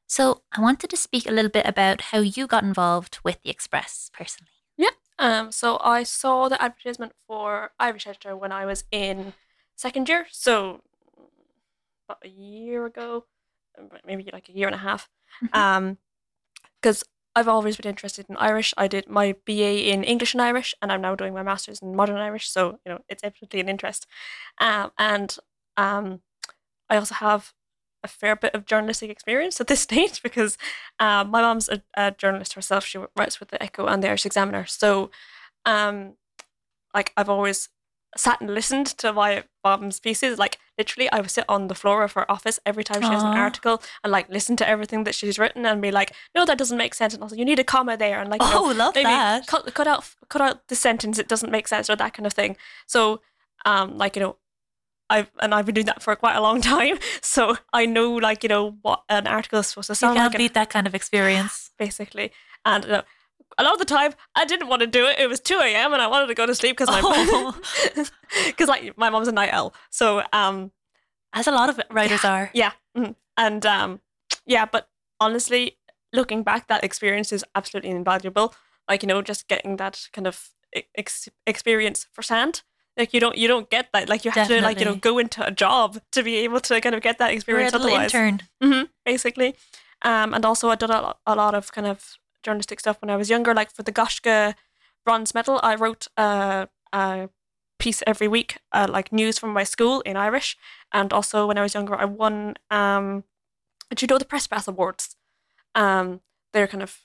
[0.08, 3.52] So I wanted to speak a little bit about how you got involved with the
[3.52, 4.50] Express personally.
[4.76, 4.90] Yeah.
[5.20, 9.34] Um, so I saw the advertisement for Irish Editor when I was in
[9.76, 10.82] second year, so
[12.08, 13.26] about a year ago,
[14.04, 15.08] maybe like a year and a half.
[15.44, 15.56] Mhm.
[15.56, 15.98] Um,
[16.82, 17.04] because
[17.36, 18.74] I've always been interested in Irish.
[18.78, 21.96] I did my BA in English and Irish, and I'm now doing my master's in
[21.96, 22.50] Modern Irish.
[22.50, 24.08] So you know, it's definitely an interest.
[24.58, 25.38] Um, and
[25.78, 26.22] um,
[26.90, 27.54] I also have
[28.04, 30.58] a fair bit of journalistic experience at this stage because
[31.00, 32.86] um, my mom's a, a journalist herself.
[32.86, 34.66] She writes with the Echo and the Irish Examiner.
[34.66, 35.12] So,
[35.66, 36.14] um,
[36.93, 37.70] like I've always
[38.18, 40.39] sat and listened to my mom's pieces.
[40.39, 43.22] Like literally, I would sit on the floor of her office every time she has
[43.22, 46.58] an article and like listen to everything that she's written and be like, "No, that
[46.58, 48.74] doesn't make sense." And also, you need a comma there, and like, you know, Oh,
[48.74, 49.45] love that.
[49.45, 51.20] cut cut out cut out the sentence.
[51.20, 52.58] It doesn't make sense or that kind of thing.
[52.88, 53.22] So,
[53.66, 54.38] um, like you know.
[55.10, 58.43] I've and I've been doing that for quite a long time, so I know like
[58.43, 60.38] you know what an article is supposed to You sound can't like.
[60.38, 61.72] beat that kind of experience.
[61.80, 62.32] basically.
[62.66, 63.01] And uh,
[63.57, 65.18] a lot of the time I didn't want to do it.
[65.20, 65.93] It was two a.m.
[65.93, 67.60] and I wanted to go to sleep because my Oh.
[68.45, 69.74] because like my mom's a night owl.
[69.89, 70.72] So um
[71.34, 72.49] As a lot of writers are.
[72.53, 73.16] yeah mhm.
[73.38, 74.01] and um
[74.45, 74.89] yeah, but
[75.20, 75.78] honestly,
[76.14, 78.53] looking back, that experience is absolutely invaluable.
[78.88, 82.64] Like you know, just getting that kind of e- ex- experience firsthand.
[83.00, 84.10] Like you don't you don't get that.
[84.10, 86.82] Like you have to like you know go into a job to be able to
[86.82, 87.74] kind of get that You're a experience.
[87.74, 88.41] Otherwise, intern.
[88.62, 89.56] hmm basically.
[90.02, 93.16] Um, and also I did a, a lot of kind of journalistic stuff when I
[93.16, 93.54] was younger.
[93.54, 94.56] Like for the Gaisce
[95.06, 97.30] bronze medal, I wrote a, a
[97.80, 100.58] piece every week, uh, like news from my school in Irish.
[100.91, 103.24] And also when I was younger, I won, um,
[103.93, 105.16] do you know the Press Pass Awards?
[105.74, 106.22] Um,
[106.54, 107.00] they're kind of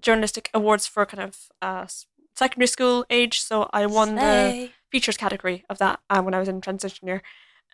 [0.00, 1.86] journalistic awards for kind of uh,
[2.34, 3.40] secondary school age.
[3.40, 7.22] So I won the features category of that um, when I was in transition year.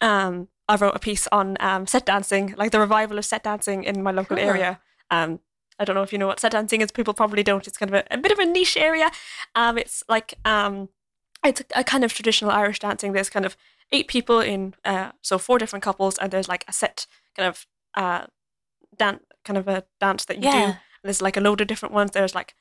[0.00, 3.84] Um, I wrote a piece on um, set dancing, like the revival of set dancing
[3.84, 4.46] in my local Cool.
[4.46, 4.80] area.
[5.11, 5.40] Um,
[5.78, 6.90] I don't know if you know what set dancing is.
[6.92, 7.66] People probably don't.
[7.66, 9.11] It's kind of a, a bit of a niche area.
[9.54, 10.88] Um, it's like um,
[11.44, 13.12] it's a, a kind of traditional Irish dancing.
[13.12, 13.56] There's kind of
[13.92, 17.06] eight people in, uh, so four different couples, and there's like a set
[17.36, 18.26] kind of uh,
[18.96, 20.48] dance, kind of a dance that you do.
[20.48, 20.74] Yeah.
[21.02, 22.11] There's like a load of different ones.
[22.11, 22.54] There's like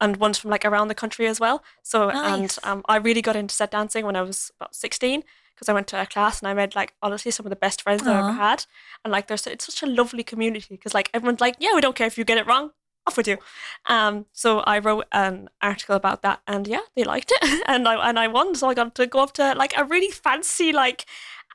[0.00, 1.62] and ones from like around the country as well.
[1.82, 5.22] So and um, I really got into set dancing when I was about 16
[5.54, 7.82] because I went to a class and I made like honestly some of the best
[7.82, 8.66] friends that I ever had.
[9.04, 11.96] And like there's it's such a lovely community because like everyone's like yeah we don't
[11.96, 12.70] care if you get it wrong
[13.06, 13.38] off with you.
[13.86, 18.08] Um, so I wrote an article about that and yeah they liked it and I
[18.08, 21.04] and I won so I got to go up to like a really fancy like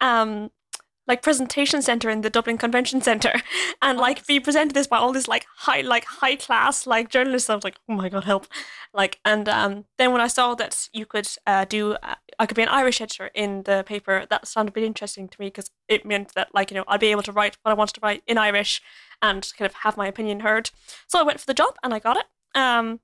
[0.01, 0.51] um
[1.10, 3.34] like presentation center in the Dublin Convention Center.
[3.82, 7.49] And like be presented this by all this like high like high class like journalists.
[7.49, 8.45] I was like oh my god help.
[8.93, 12.55] Like and um then when I saw that you could uh, do uh, I could
[12.55, 15.72] be an Irish editor in the paper that sounded a bit interesting to me because
[15.88, 18.01] it meant that like you know I'd be able to write what I wanted to
[18.03, 18.82] write in Irish
[19.22, 20.70] and kind of have my opinion heard.
[21.07, 22.26] So I went for the job and I got it.
[22.53, 22.99] Um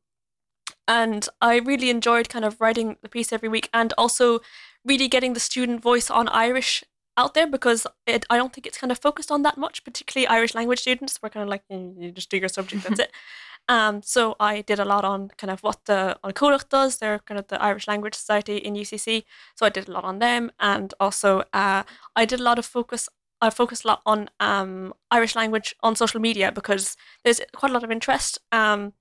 [0.87, 4.41] and I really enjoyed kind of writing the piece every week and also
[4.83, 6.83] really getting the student voice on Irish
[7.17, 10.27] out there because it, I don't think it's kind of focused on that much, particularly
[10.27, 11.19] Irish language students.
[11.21, 13.11] We're kind of like, "Mm, you just do your subject, that's it.
[13.67, 16.97] Um, so I did a lot on kind of what the An Chuallacht does.
[16.97, 19.23] They're kind of the Irish Language Society in UCC.
[19.55, 21.83] So I did a lot on them, and also uh,
[22.15, 23.09] I did a lot of focus.
[23.41, 27.73] I focused a lot on um, Irish language on social media because there's quite a
[27.73, 28.93] lot of interest, um,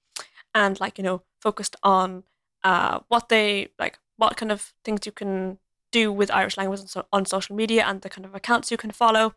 [0.54, 2.24] and like you know, focused on
[2.62, 5.58] uh, what they like, what kind of things you can
[6.00, 8.78] do with Irish language on, so- on social media and the kind of accounts you
[8.84, 9.34] can follow,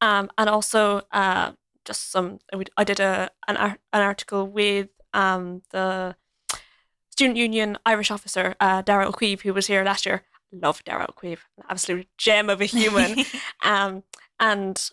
[0.00, 0.82] um, and also
[1.12, 1.52] uh,
[1.84, 2.38] just some.
[2.80, 6.16] I did a an, ar- an article with um, the
[7.10, 10.22] student union Irish officer uh, Dara O'Queeve, who was here last year.
[10.52, 13.24] Love Dara O'Queeve, an absolute gem of a human.
[13.62, 14.02] um,
[14.38, 14.90] and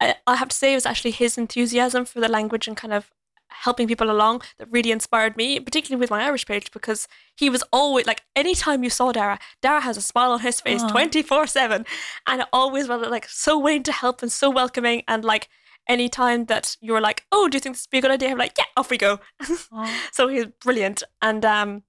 [0.00, 2.94] I, I have to say, it was actually his enthusiasm for the language and kind
[2.94, 3.10] of
[3.48, 7.62] helping people along that really inspired me, particularly with my Irish page, because he was
[7.72, 11.46] always like, anytime you saw Dara, Dara has a smile on his face 24 24
[11.46, 11.86] 7.
[12.26, 15.02] And I always was like so willing to help and so welcoming.
[15.08, 15.48] And like,
[15.88, 18.30] anytime that you were like, oh, do you think this would be a good idea?
[18.30, 19.20] I'm like, yeah, off we go.
[19.72, 20.00] Oh.
[20.12, 21.02] so he's brilliant.
[21.20, 21.82] And um,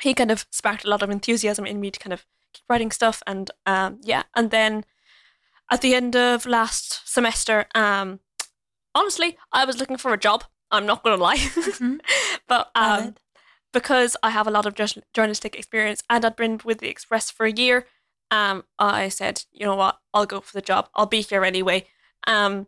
[0.00, 2.90] he kind of sparked a lot of enthusiasm in me to kind of keep writing
[2.90, 3.22] stuff.
[3.26, 4.84] And um, yeah, and then
[5.70, 8.20] at the end of last semester, um,
[8.94, 10.44] honestly, I was looking for a job.
[10.72, 11.36] I'm not going to lie.
[11.36, 12.00] Mhm.
[12.48, 13.14] but um,
[13.72, 14.74] because I have a lot of
[15.14, 17.86] journalistic experience and I'd been with the Express for a year,
[18.30, 20.88] um, I said, you know what, I'll go for the job.
[20.94, 21.86] I'll be here anyway.
[22.26, 22.66] Um,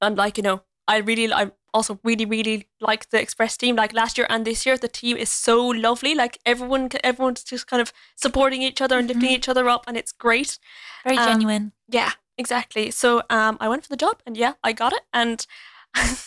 [0.00, 3.76] and like you know, I really, I also really, really like the Express team.
[3.76, 6.14] Like last year and this year, the team is so lovely.
[6.14, 9.36] Like everyone, everyone's just kind of supporting each other and lifting Mhm.
[9.36, 10.58] each other up, and it's great.
[11.04, 11.72] Very um, genuine.
[11.88, 12.90] Yeah, exactly.
[12.90, 15.46] So um, I went for the job, and yeah, I got it, and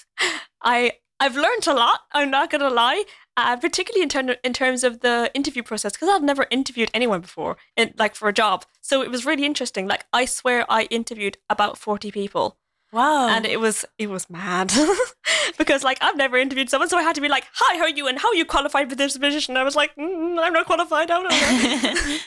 [0.64, 2.02] I I've learned a lot.
[2.14, 3.04] I'm not gonna lie,
[3.36, 7.20] uh, particularly in, ter- in terms of the interview process, because I've never interviewed anyone
[7.20, 8.64] before, in, like for a job.
[8.80, 9.86] So it was really interesting.
[9.88, 12.58] Like I swear, I interviewed about forty people,
[12.92, 13.28] Wow.
[13.30, 14.74] and it was it was mad
[15.60, 17.90] because like I've never interviewed someone, so I had to be like, "Hi, how are
[17.90, 18.08] you?
[18.08, 21.12] And how are you qualified for this position?" I was like, mm, "I'm not qualified.
[21.12, 22.18] I don't know."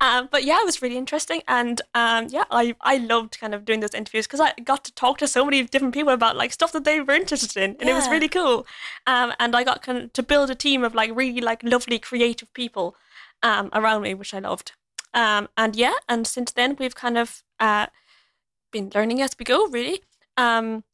[0.00, 3.64] um, but yeah, it was really interesting, and um, yeah, I I loved kind of
[3.64, 6.52] doing those interviews because I got to talk to so many different people about like
[6.52, 8.66] stuff that they were interested in, and it was really cool.
[9.06, 11.98] Um, and I got kind of to build a team of like really like lovely
[11.98, 12.96] creative people
[13.42, 14.72] um around me, which I loved.
[15.14, 17.86] Um, and yeah, and since then we've kind of uh
[18.70, 20.02] been learning as we go, really.
[20.36, 20.84] Um,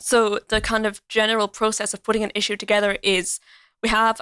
[0.00, 3.40] so the kind of general process of putting an issue together is
[3.82, 4.20] we have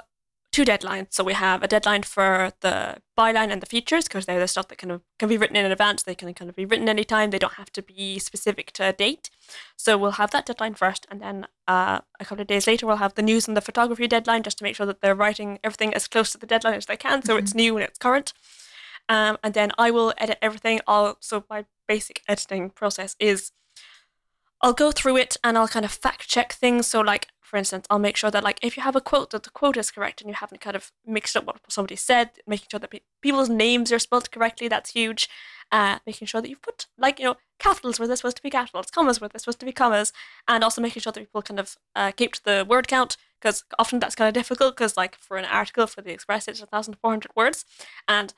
[0.53, 1.07] two deadlines.
[1.09, 4.67] So we have a deadline for the byline and the features because they're the stuff
[4.67, 6.03] that kind of can be written in advance.
[6.03, 7.31] They can kind of be written anytime.
[7.31, 9.31] They don't have to be specific to a date.
[9.75, 12.97] So we'll have that deadline first, and then uh, a couple of days later we'll
[12.97, 15.93] have the news and the photography deadline just to make sure that they're writing everything
[15.93, 18.31] as close to the deadline as they can, so it's new and it's current.
[19.09, 20.79] Um, and then I will edit everything.
[20.87, 23.51] I'll so my basic editing process is
[24.61, 26.87] I'll go through it and I'll kind of fact check things.
[26.87, 29.43] So like for instance, I'll make sure that like if you have a quote that
[29.43, 32.65] the quote is correct and you haven't kind of mixed up what somebody said, making
[32.71, 35.29] sure that pe- people's names are spelled correctly, that's huge.
[35.71, 38.49] Uh, making sure that you've put like you know capitals where they're supposed to be
[38.49, 40.11] capitals, commas where they're supposed to be commas,
[40.47, 43.63] and also making sure that people kind of uh, keep to the word count because
[43.77, 47.31] often that's kind of difficult because like for an article for the Express it's 1,400
[47.35, 47.65] words,
[48.07, 48.33] and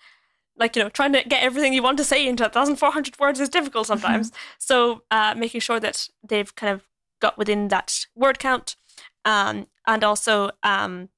[0.57, 3.49] like you know trying to get everything you want to say into 1400 words is
[3.49, 4.31] difficult sometimes.
[4.57, 6.87] So uh, making sure that they've kind of
[7.21, 8.75] got within that word count
[9.23, 11.09] um, and also um,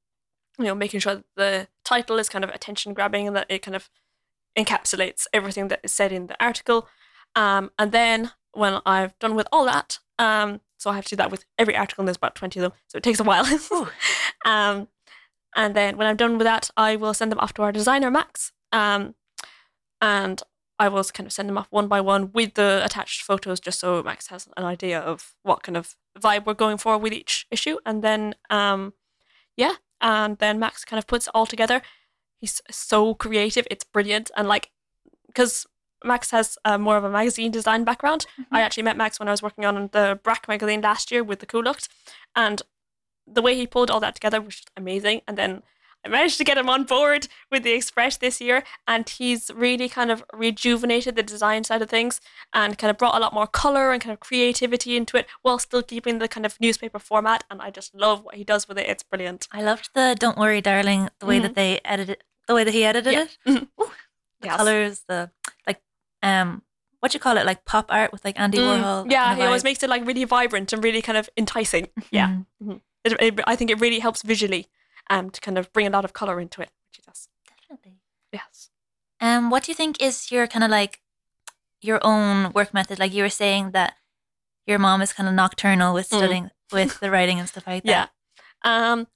[0.57, 3.61] you know making sure that the title is kind of attention grabbing and that it
[3.61, 3.89] kind of
[4.57, 6.87] encapsulates everything that is said in the article.
[7.35, 11.15] Um, and then when i've done with all that um, so i have to do
[11.15, 13.45] that with every article and there's about 20 of them so it takes a while.
[14.45, 14.87] Um,
[15.55, 18.09] and then when i'm done with that i will send them off to our designer
[18.09, 18.51] max.
[18.71, 19.15] Um,
[20.01, 20.41] and
[20.79, 23.79] I will kind of send them off one by one with the attached photos, just
[23.79, 27.47] so Max has an idea of what kind of vibe we're going for with each
[27.49, 27.77] issue.
[27.85, 28.93] And then, um,
[29.55, 31.81] yeah, and then Max kind of puts it all together.
[32.39, 34.69] He's so creative; it's brilliant, and like,
[35.25, 35.65] because
[36.03, 38.27] Max has uh, more of a magazine design background.
[38.51, 41.39] I actually met Max when I was working on the Brack magazine last year with
[41.39, 41.87] the Chuallacht,
[42.35, 42.61] and
[43.25, 45.21] the way he pulled all that together was just amazing.
[45.27, 45.63] And then
[46.07, 49.89] I managed to get him on board with the Express this year, and he's really
[49.89, 52.21] kind of rejuvenated the design side of things
[52.53, 55.59] and kind of brought a lot more color and kind of creativity into it while
[55.59, 57.43] still keeping the kind of newspaper format.
[57.51, 58.87] And I just love what he does with it.
[58.87, 59.49] It's brilliant.
[59.51, 62.85] I loved the "Don't Worry, Darling" the way that they edited the way that he
[62.85, 63.23] edited Yeah.
[63.23, 63.37] it.
[63.45, 63.67] Mhm.
[63.81, 63.91] Ooh,
[64.39, 64.55] the Yes.
[64.57, 65.31] colors, the
[65.67, 65.81] like,
[66.23, 66.61] um,
[67.01, 69.11] what you call it, like pop art with like Andy Mm, Warhol.
[69.11, 71.89] yeah, kind he always makes it like really vibrant and really kind of enticing.
[72.11, 72.79] Yeah, Mhm.
[73.03, 74.67] it, it, I think it really helps visually
[75.09, 77.27] um, to kind of bring a lot of color into it, which it does.
[77.47, 77.99] Definitely.
[78.31, 78.69] Yes.
[79.19, 81.01] Um, what do you think is your kind of like
[81.81, 82.99] your own work method?
[82.99, 83.95] Like you were saying that
[84.65, 86.17] your mom is kind of nocturnal with Mm.
[86.17, 88.11] studying with the writing and stuff like that.
[88.63, 88.91] Yeah.
[88.91, 89.07] Um,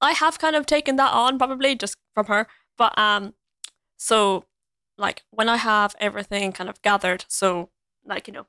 [0.00, 2.46] I have kind of taken that on probably just from her,
[2.76, 3.34] but um,
[3.96, 4.44] so
[4.96, 7.70] like when I have everything kind of gathered, so
[8.04, 8.46] like you know,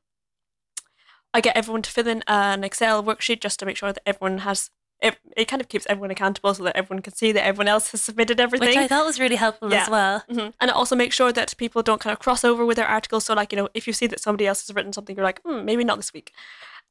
[1.34, 4.40] I get everyone to fill in an Excel worksheet just to make sure that everyone
[4.40, 4.70] has.
[5.02, 7.92] It, it kind of keeps everyone accountable so that everyone can see that everyone else
[7.92, 8.68] has submitted everything.
[8.68, 9.84] Which I thought was really helpful Yeah.
[9.84, 10.24] as well.
[10.30, 10.54] Mhm.
[10.60, 13.24] And it also makes sure that people don't kind of cross over with their articles.
[13.26, 15.42] So, like, you know, if you see that somebody else has written something, you're like,
[15.44, 16.34] hmm, maybe not this week.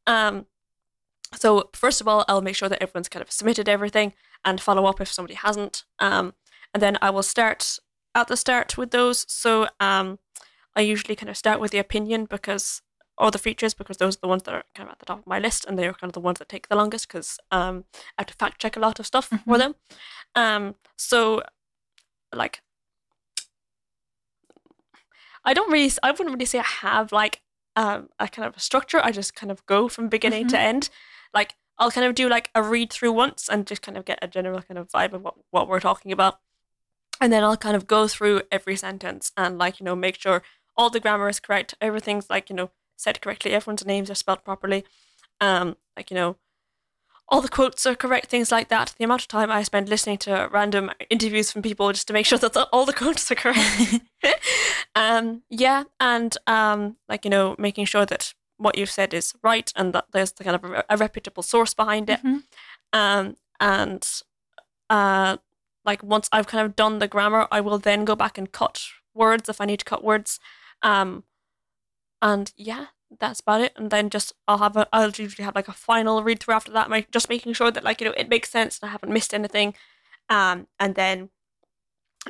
[0.07, 0.47] Um,
[1.35, 4.87] so, first of all, I'll make sure that everyone's kind of submitted everything and follow
[4.87, 5.85] up if somebody hasn't.
[5.99, 6.33] Um,
[6.73, 7.79] and then I will start
[8.15, 9.27] at the start with those.
[9.29, 10.19] So, um,
[10.75, 12.81] I usually kind of start with the opinion because,
[13.19, 15.19] or the features, because those are the ones that are kind of at the top
[15.19, 17.85] of my list and they're kind of the ones that take the longest because um,
[18.16, 19.59] I have to fact check a lot of stuff for Mhm.
[19.59, 19.75] them.
[20.35, 21.43] Um, so,
[22.35, 22.62] like,
[25.45, 27.43] I don't really, I wouldn't really say I have like
[27.77, 29.01] um, a kind of a structure.
[29.03, 30.91] I just kind of go from beginning to end.
[31.33, 34.19] Like I'll kind of do like a read through once and just kind of get
[34.21, 36.41] a general kind of vibe of what, what we're talking about.
[37.21, 40.43] And then I'll kind of go through every sentence and like, you know, make sure
[40.77, 41.75] all the grammar is correct.
[41.81, 43.53] Everything's like, you know, said correctly.
[43.53, 44.84] Everyone's names are spelled properly.
[45.40, 46.36] Um, like, you know,
[47.28, 48.94] all the quotes are correct, things like that.
[48.99, 52.26] The amount of time I spend listening to random interviews from people just to make
[52.26, 54.01] sure that the, all the quotes are correct.
[54.94, 59.72] um, yeah, and um, like you know, making sure that what you've said is right
[59.76, 62.20] and that there's the kind of a, a reputable source behind it.
[62.22, 62.42] Mhm.
[62.92, 64.07] Um, and
[64.90, 65.36] uh,
[65.84, 68.82] like once I've kind of done the grammar, I will then go back and cut
[69.14, 70.40] words if I need to cut words.
[70.82, 71.24] Um,
[72.23, 72.87] and yeah,
[73.21, 73.73] that's about it.
[73.77, 76.73] And then just I'll have a I'll usually have like a final read through after
[76.73, 79.12] that, like just making sure that like you know it makes sense and I haven't
[79.12, 79.75] missed anything.
[80.29, 81.31] Um, and then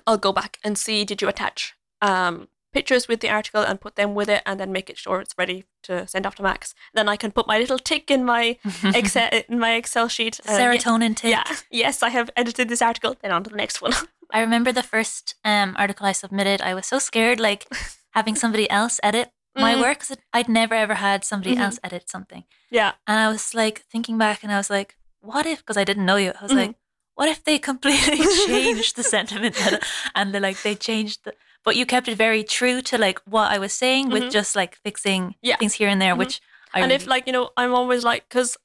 [0.06, 3.96] I'll go back and see did you attach um pictures with the article and put
[3.96, 6.74] them with it, and then make it sure it's ready to send off to Max.
[6.94, 10.38] Then I can put my little tick in my Excel in my Excel sheet.
[10.40, 11.30] uh, yeah- Serotonin tick.
[11.30, 11.44] yeah.
[11.70, 13.16] Yes, I have edited this article.
[13.22, 13.92] Then on to the next one.
[14.30, 16.60] I remember the first um, article I submitted.
[16.60, 17.66] I was so scared, like
[18.12, 19.80] having somebody else edit my Mm.
[19.80, 19.98] work.
[19.98, 21.60] 'cause it- I'd never ever had somebody Mhm.
[21.64, 22.92] else edit something, yeah.
[23.06, 25.58] and I was like thinking back, and I was like, what if?
[25.58, 26.32] Because I didn't know you.
[26.38, 26.56] I was Mhm.
[26.66, 26.74] like,
[27.14, 29.82] what if they completely changed the sentiment that-
[30.14, 31.32] and they like they changed the.
[31.64, 34.30] But you kept it very true to like what I was saying with Mhm.
[34.30, 35.56] just like fixing Yeah.
[35.56, 36.18] things here and there, Mhm.
[36.18, 36.40] which
[36.72, 38.56] I and if like you know, I'm always like, because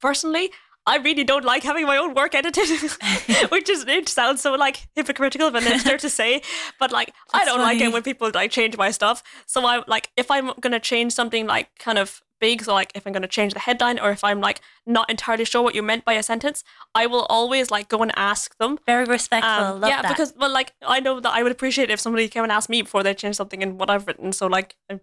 [0.00, 0.50] personally,
[0.86, 2.68] I really don't like having my own work edited,
[3.50, 6.42] which is it sounds so like hypocritical of an editor to say,
[6.78, 9.22] but like I don't like it when people like change my stuff.
[9.46, 13.06] So I like if I'm gonna change something like kind of big, so like if
[13.06, 16.06] I'm gonna change the headline or if I'm like not entirely sure what you meant
[16.06, 16.64] by a sentence,
[16.94, 18.78] I will always like go and ask them.
[18.86, 19.52] Very respectful.
[19.52, 20.08] Um, Love yeah, that.
[20.08, 22.80] because well, like I know that I would appreciate if somebody came and asked me
[22.82, 24.32] before they changed something in what I've written.
[24.32, 24.98] So like, I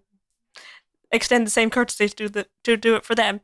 [1.12, 3.42] extend the same courtesy to do the to do it for them.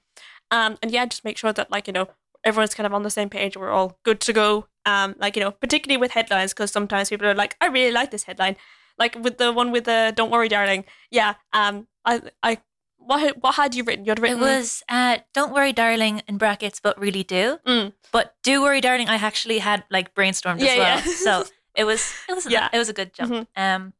[0.51, 2.09] Um, and yeah, just make sure that like you know
[2.45, 3.57] everyone's kind of on the same page.
[3.57, 4.67] We're all good to go.
[4.87, 8.11] Um, like you know, particularly with headlines, because sometimes people are like, I really like
[8.11, 8.57] this headline.
[8.99, 11.35] Like with the one with the "Don't worry, darling." Yeah.
[11.53, 12.59] Um, I I
[12.99, 14.05] what had- what had you written?
[14.05, 17.59] You had written it was uh, "Don't worry, darling" in brackets, but really do.
[17.67, 17.93] Mm.
[18.13, 20.99] But "Do worry, darling," I actually had like brainstormed Yeah, as well.
[21.07, 21.15] yeah.
[21.25, 22.69] so it was it was Yeah.
[22.73, 23.33] it was a good jump.
[23.33, 23.47] Mhm.
[23.57, 23.93] Um,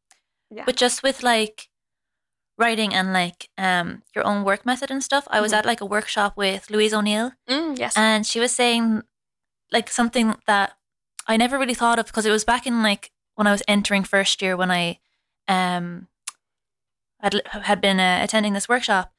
[0.49, 0.63] Yeah.
[0.65, 1.67] but just with like
[2.57, 5.57] writing and like um your own work method and stuff, I was Mhm.
[5.57, 7.93] at like a workshop with Louise O'Neill, Mm, yes.
[7.97, 9.03] and she was saying
[9.71, 10.77] like something that
[11.27, 14.03] I never really thought of because it was back in like when I was entering
[14.05, 14.99] first year when I
[15.47, 16.07] um
[17.21, 19.11] had had been uh, attending this workshop,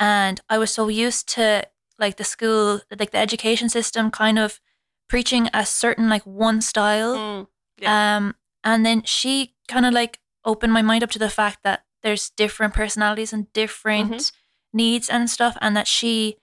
[0.00, 1.64] and I was so used to
[1.98, 4.60] like the school, like the education system, kind of
[5.08, 7.16] preaching a certain like one style.
[7.16, 7.46] Mm,
[7.86, 11.84] Um, and then she kind of like opened my mind up to the fact that
[12.02, 14.32] there's different personalities and different Mhm.
[14.72, 16.36] needs and stuff, and that she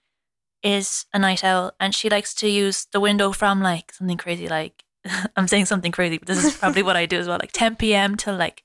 [0.63, 4.47] is a night owl and she likes to use the window from like something crazy
[4.49, 4.83] like
[5.37, 7.77] I'm saying something crazy, but this is probably what I do as well, like 10
[7.77, 8.17] p.m.
[8.17, 8.63] till like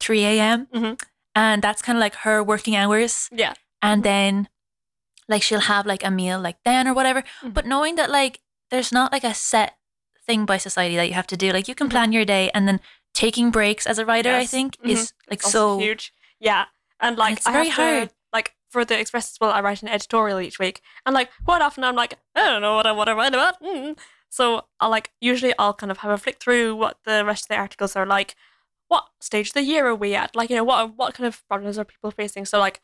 [0.00, 0.66] 3 a.m.
[0.74, 1.00] Mhm.
[1.34, 3.28] And that's kind of like her working hours.
[3.32, 3.54] yeah.
[3.80, 4.48] And then
[5.28, 7.24] like she'll have like a meal like then or whatever.
[7.42, 7.54] Mhm.
[7.54, 8.40] But knowing that like
[8.70, 9.76] there's not like a set
[10.26, 11.50] thing by society that you have to do.
[11.52, 11.90] Like you can Mhm.
[11.90, 12.80] plan your day and then
[13.12, 14.50] taking breaks as a writer, I Yes.
[14.52, 14.90] think, Mhm.
[14.90, 16.12] is like It's so huge.
[16.42, 16.64] Yeah,
[17.00, 18.14] and like it's I very have to.
[18.32, 21.62] Like for the Express as well, I write an editorial each week, and like quite
[21.62, 23.62] often I'm like, I don't know what I want to write about.
[23.62, 23.96] Mm.
[24.28, 27.48] So I like usually I'll kind of have a flick through what the rest of
[27.48, 28.34] the articles are like.
[28.88, 30.34] What stage of the year are we at?
[30.34, 32.44] Like you know what what kind of problems are people facing?
[32.46, 32.80] So like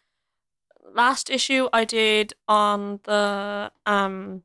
[0.95, 4.43] last issue I did on the um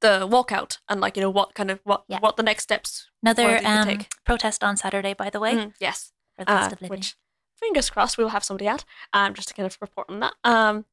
[0.00, 2.20] the walkout and like you know what kind of what Yeah.
[2.20, 5.54] what the next steps another What did you um, protest on Saturday, by the way,
[5.54, 6.96] Mm, yes for the cost uh, of living.
[6.98, 7.16] which
[7.58, 10.84] fingers crossed we'll have somebody at um just to kind of report on that um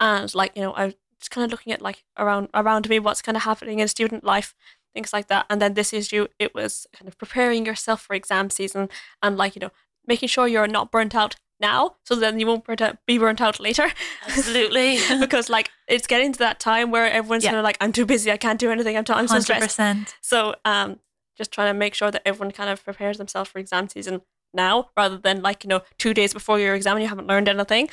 [0.00, 2.98] and like you know I was just kind of looking at like around around me
[2.98, 4.54] what's kind of happening in student life
[4.94, 8.50] things like that and then this issue it was kind of preparing yourself for exam
[8.50, 8.88] season
[9.22, 9.70] and like you know
[10.06, 13.40] making sure you're not burnt out now so then you won't burnt out, be burnt
[13.40, 13.86] out later
[14.26, 14.98] Absolutely.
[15.20, 17.50] because like it's getting to that time where everyone's Yeah.
[17.50, 19.78] kind of like I'm too busy I can't do anything I'm, t- I'm so stressed
[19.78, 20.14] 100%.
[20.20, 20.98] so um,
[21.38, 24.22] just trying to make sure that everyone kind of prepares themselves for exam season
[24.54, 27.48] now, rather than like you know two days before your exam and you haven't learned
[27.48, 27.88] anything.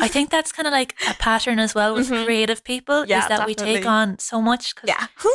[0.00, 2.24] I think that's kind of like a pattern as well with Mhm.
[2.24, 4.74] creative people Yeah, is that we take on so much.
[4.74, 4.90] 'cause,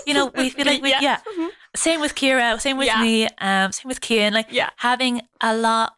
[0.06, 1.20] You know, we feel like we, yeah.
[1.38, 1.50] Mhm.
[1.76, 3.02] Same with Kira, same with Yeah.
[3.02, 4.32] me, um, same with Kian.
[4.34, 5.96] Like yeah, having a lot,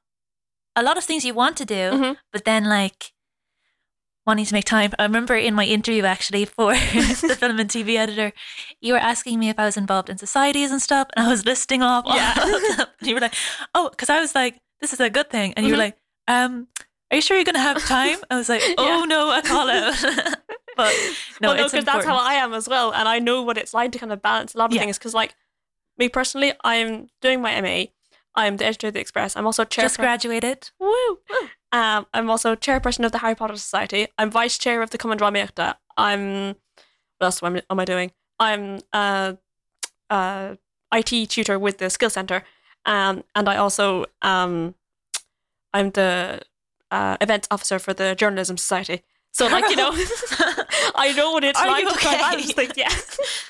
[0.75, 2.17] a lot of things you want to do, Mhm.
[2.33, 3.11] but then like
[4.25, 4.91] wanting to make time.
[4.99, 6.73] I remember in my interview actually for
[7.29, 8.31] the film and TV editor,
[8.79, 11.45] you were asking me if I was involved in societies and stuff, and I was
[11.45, 12.03] listing off.
[12.05, 12.33] all Yeah.
[12.33, 12.87] of them.
[13.01, 13.33] you were like,
[13.73, 15.85] "Oh," because I was like, "This is a good thing," and you were Mhm.
[15.87, 16.67] like, "Um,
[17.11, 19.93] are you sure you're gonna have time?" I was like, "Oh no, I call out."
[20.77, 20.93] but
[21.41, 22.17] no, well, no, because that's how.
[22.17, 24.57] I am as well, and I know what it's like to kind of balance a
[24.57, 24.81] lot of Yeah.
[24.81, 24.97] things.
[24.97, 25.35] Because like
[25.97, 27.85] me personally, I'm doing my MA.
[28.35, 29.35] I'm the editor of the Express.
[29.35, 29.83] I'm also chair.
[29.85, 30.69] just graduated.
[30.79, 31.19] Woo!
[31.71, 34.07] Um, I'm also chairperson of the Harry Potter Society.
[34.17, 35.75] I'm vice chair of the Cumann Dramaíochta.
[35.97, 36.55] I'm
[37.17, 38.11] what else am I, am I doing?
[38.39, 39.33] I'm uh,
[40.09, 40.55] uh,
[40.93, 42.43] IT tutor with the Skill Center,
[42.85, 44.75] um, and I also um,
[45.73, 46.41] I'm the
[46.91, 49.03] uh, events officer for the Journalism Society.
[49.31, 49.91] So like you know,
[50.95, 52.29] I know what it's Are like you to try and okay?
[52.31, 52.73] balance things.
[52.75, 52.89] Yeah,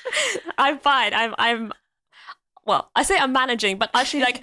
[0.58, 1.14] I'm fine.
[1.14, 1.72] I'm I'm
[2.66, 2.90] well.
[2.94, 4.42] I say I'm managing, but actually like.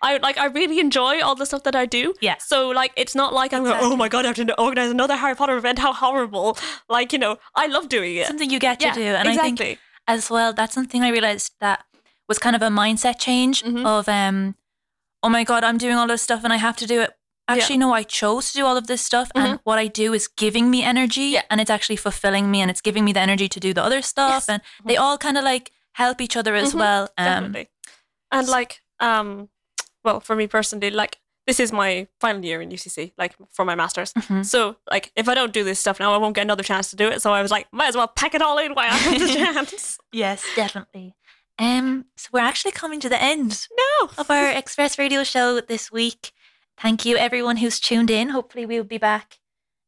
[0.00, 2.14] I like I really enjoy all the stuff that I do.
[2.20, 2.36] Yeah.
[2.38, 5.16] So like it's not like I'm going, oh my god, I have to organize another
[5.16, 5.80] Harry Potter event.
[5.80, 6.56] How horrible!
[6.88, 8.28] Like you know, I love doing it.
[8.28, 9.50] Something you get to do, and exactly.
[9.50, 9.78] I think
[10.08, 11.84] as well that's something i realized that
[12.28, 13.84] was kind of a mindset change Mhm.
[13.86, 14.54] of um
[15.22, 17.10] oh my god i'm doing all this stuff and i have to do it
[17.48, 20.28] actually no i chose to do all of this stuff and what i do is
[20.28, 21.34] giving me energy Mm-hmm.
[21.34, 21.42] Yeah.
[21.50, 24.02] and it's actually fulfilling me and it's giving me the energy to do the other
[24.02, 24.48] stuff Yes.
[24.48, 26.78] and they all kind of like help each other as Mhm.
[26.78, 27.68] well um Definitely.
[28.30, 29.48] And like, um,
[30.04, 33.74] well, for me personally, like this is my final year in UCC, like for my
[33.74, 34.12] masters.
[34.12, 34.44] mhm.
[34.44, 36.96] So like, if I don't do this stuff now, I won't get another chance to
[36.96, 37.22] do it.
[37.22, 39.28] So I was like, might as well pack it all in while I have the
[39.38, 39.98] chance.
[40.12, 41.14] yes definitely
[41.58, 43.66] um so we're actually coming to the end
[44.00, 44.10] No.
[44.18, 46.32] of our express radio show this week
[46.78, 49.38] thank you everyone who's tuned in hopefully we'll be back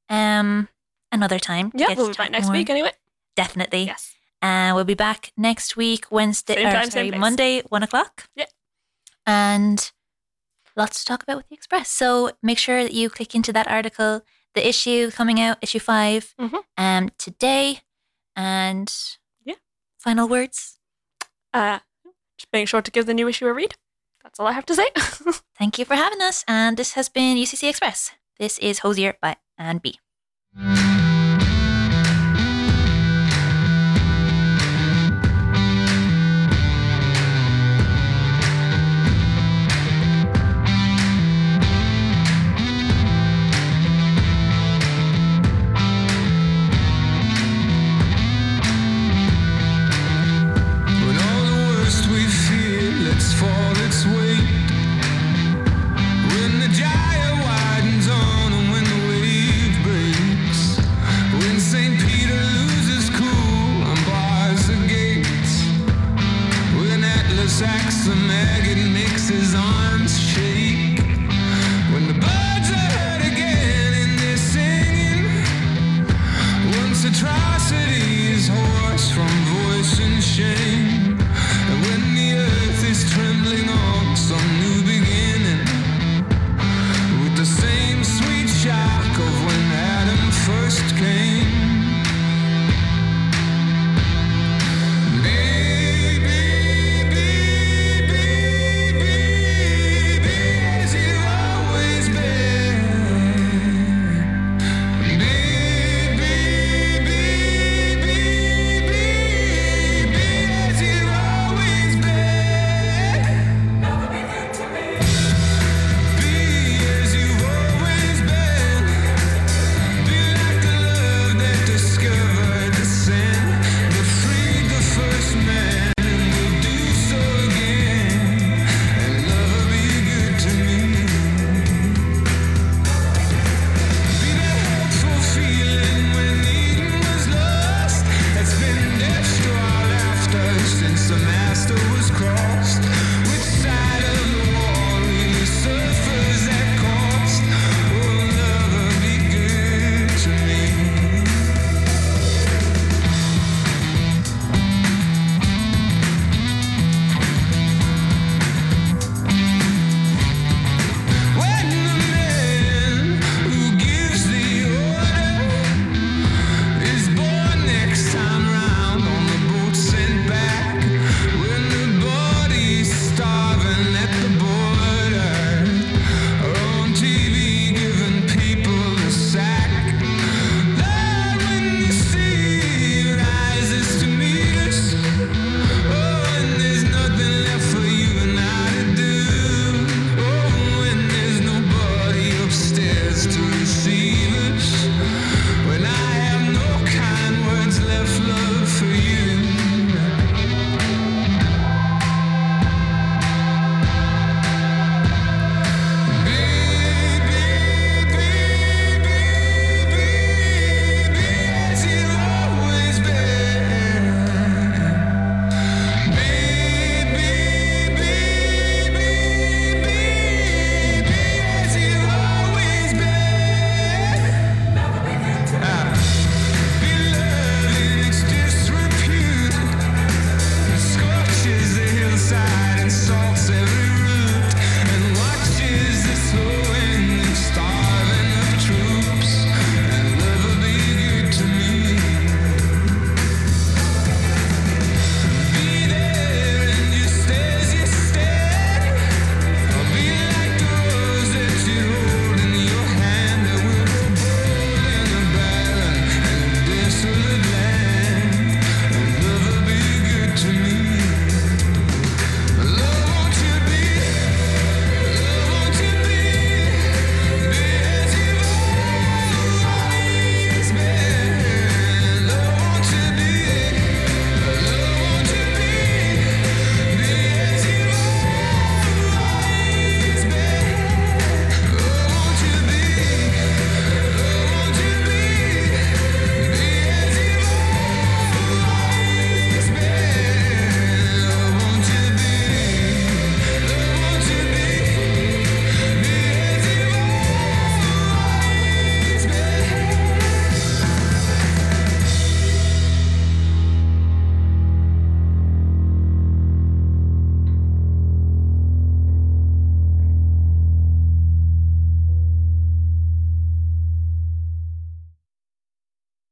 [0.08, 0.68] um
[1.12, 2.56] another time Yeah, we'll be back next more.
[2.56, 2.92] week anyway.
[3.36, 4.14] definitely Yes.
[4.42, 7.18] And we'll be back next week, Wednesday, Same or time, same sorry.
[7.20, 8.26] Monday, one o'clock.
[8.34, 8.46] Yeah.
[9.26, 9.92] And
[10.74, 11.90] lots to talk about with the Express.
[11.90, 14.22] So make sure that you click into that article,
[14.54, 16.64] the issue coming out, issue 5 Mhm.
[16.78, 17.82] um, today.
[18.34, 18.90] And
[19.44, 19.56] Yeah.
[19.98, 20.78] final words.
[21.52, 21.80] Uh,
[22.38, 23.74] just make sure to give the new issue a read.
[24.22, 24.86] That's all I have to say.
[25.58, 26.44] Thank you for having us.
[26.46, 28.12] And this has been UCC Express.
[28.38, 29.98] This is Hosier by Anne B.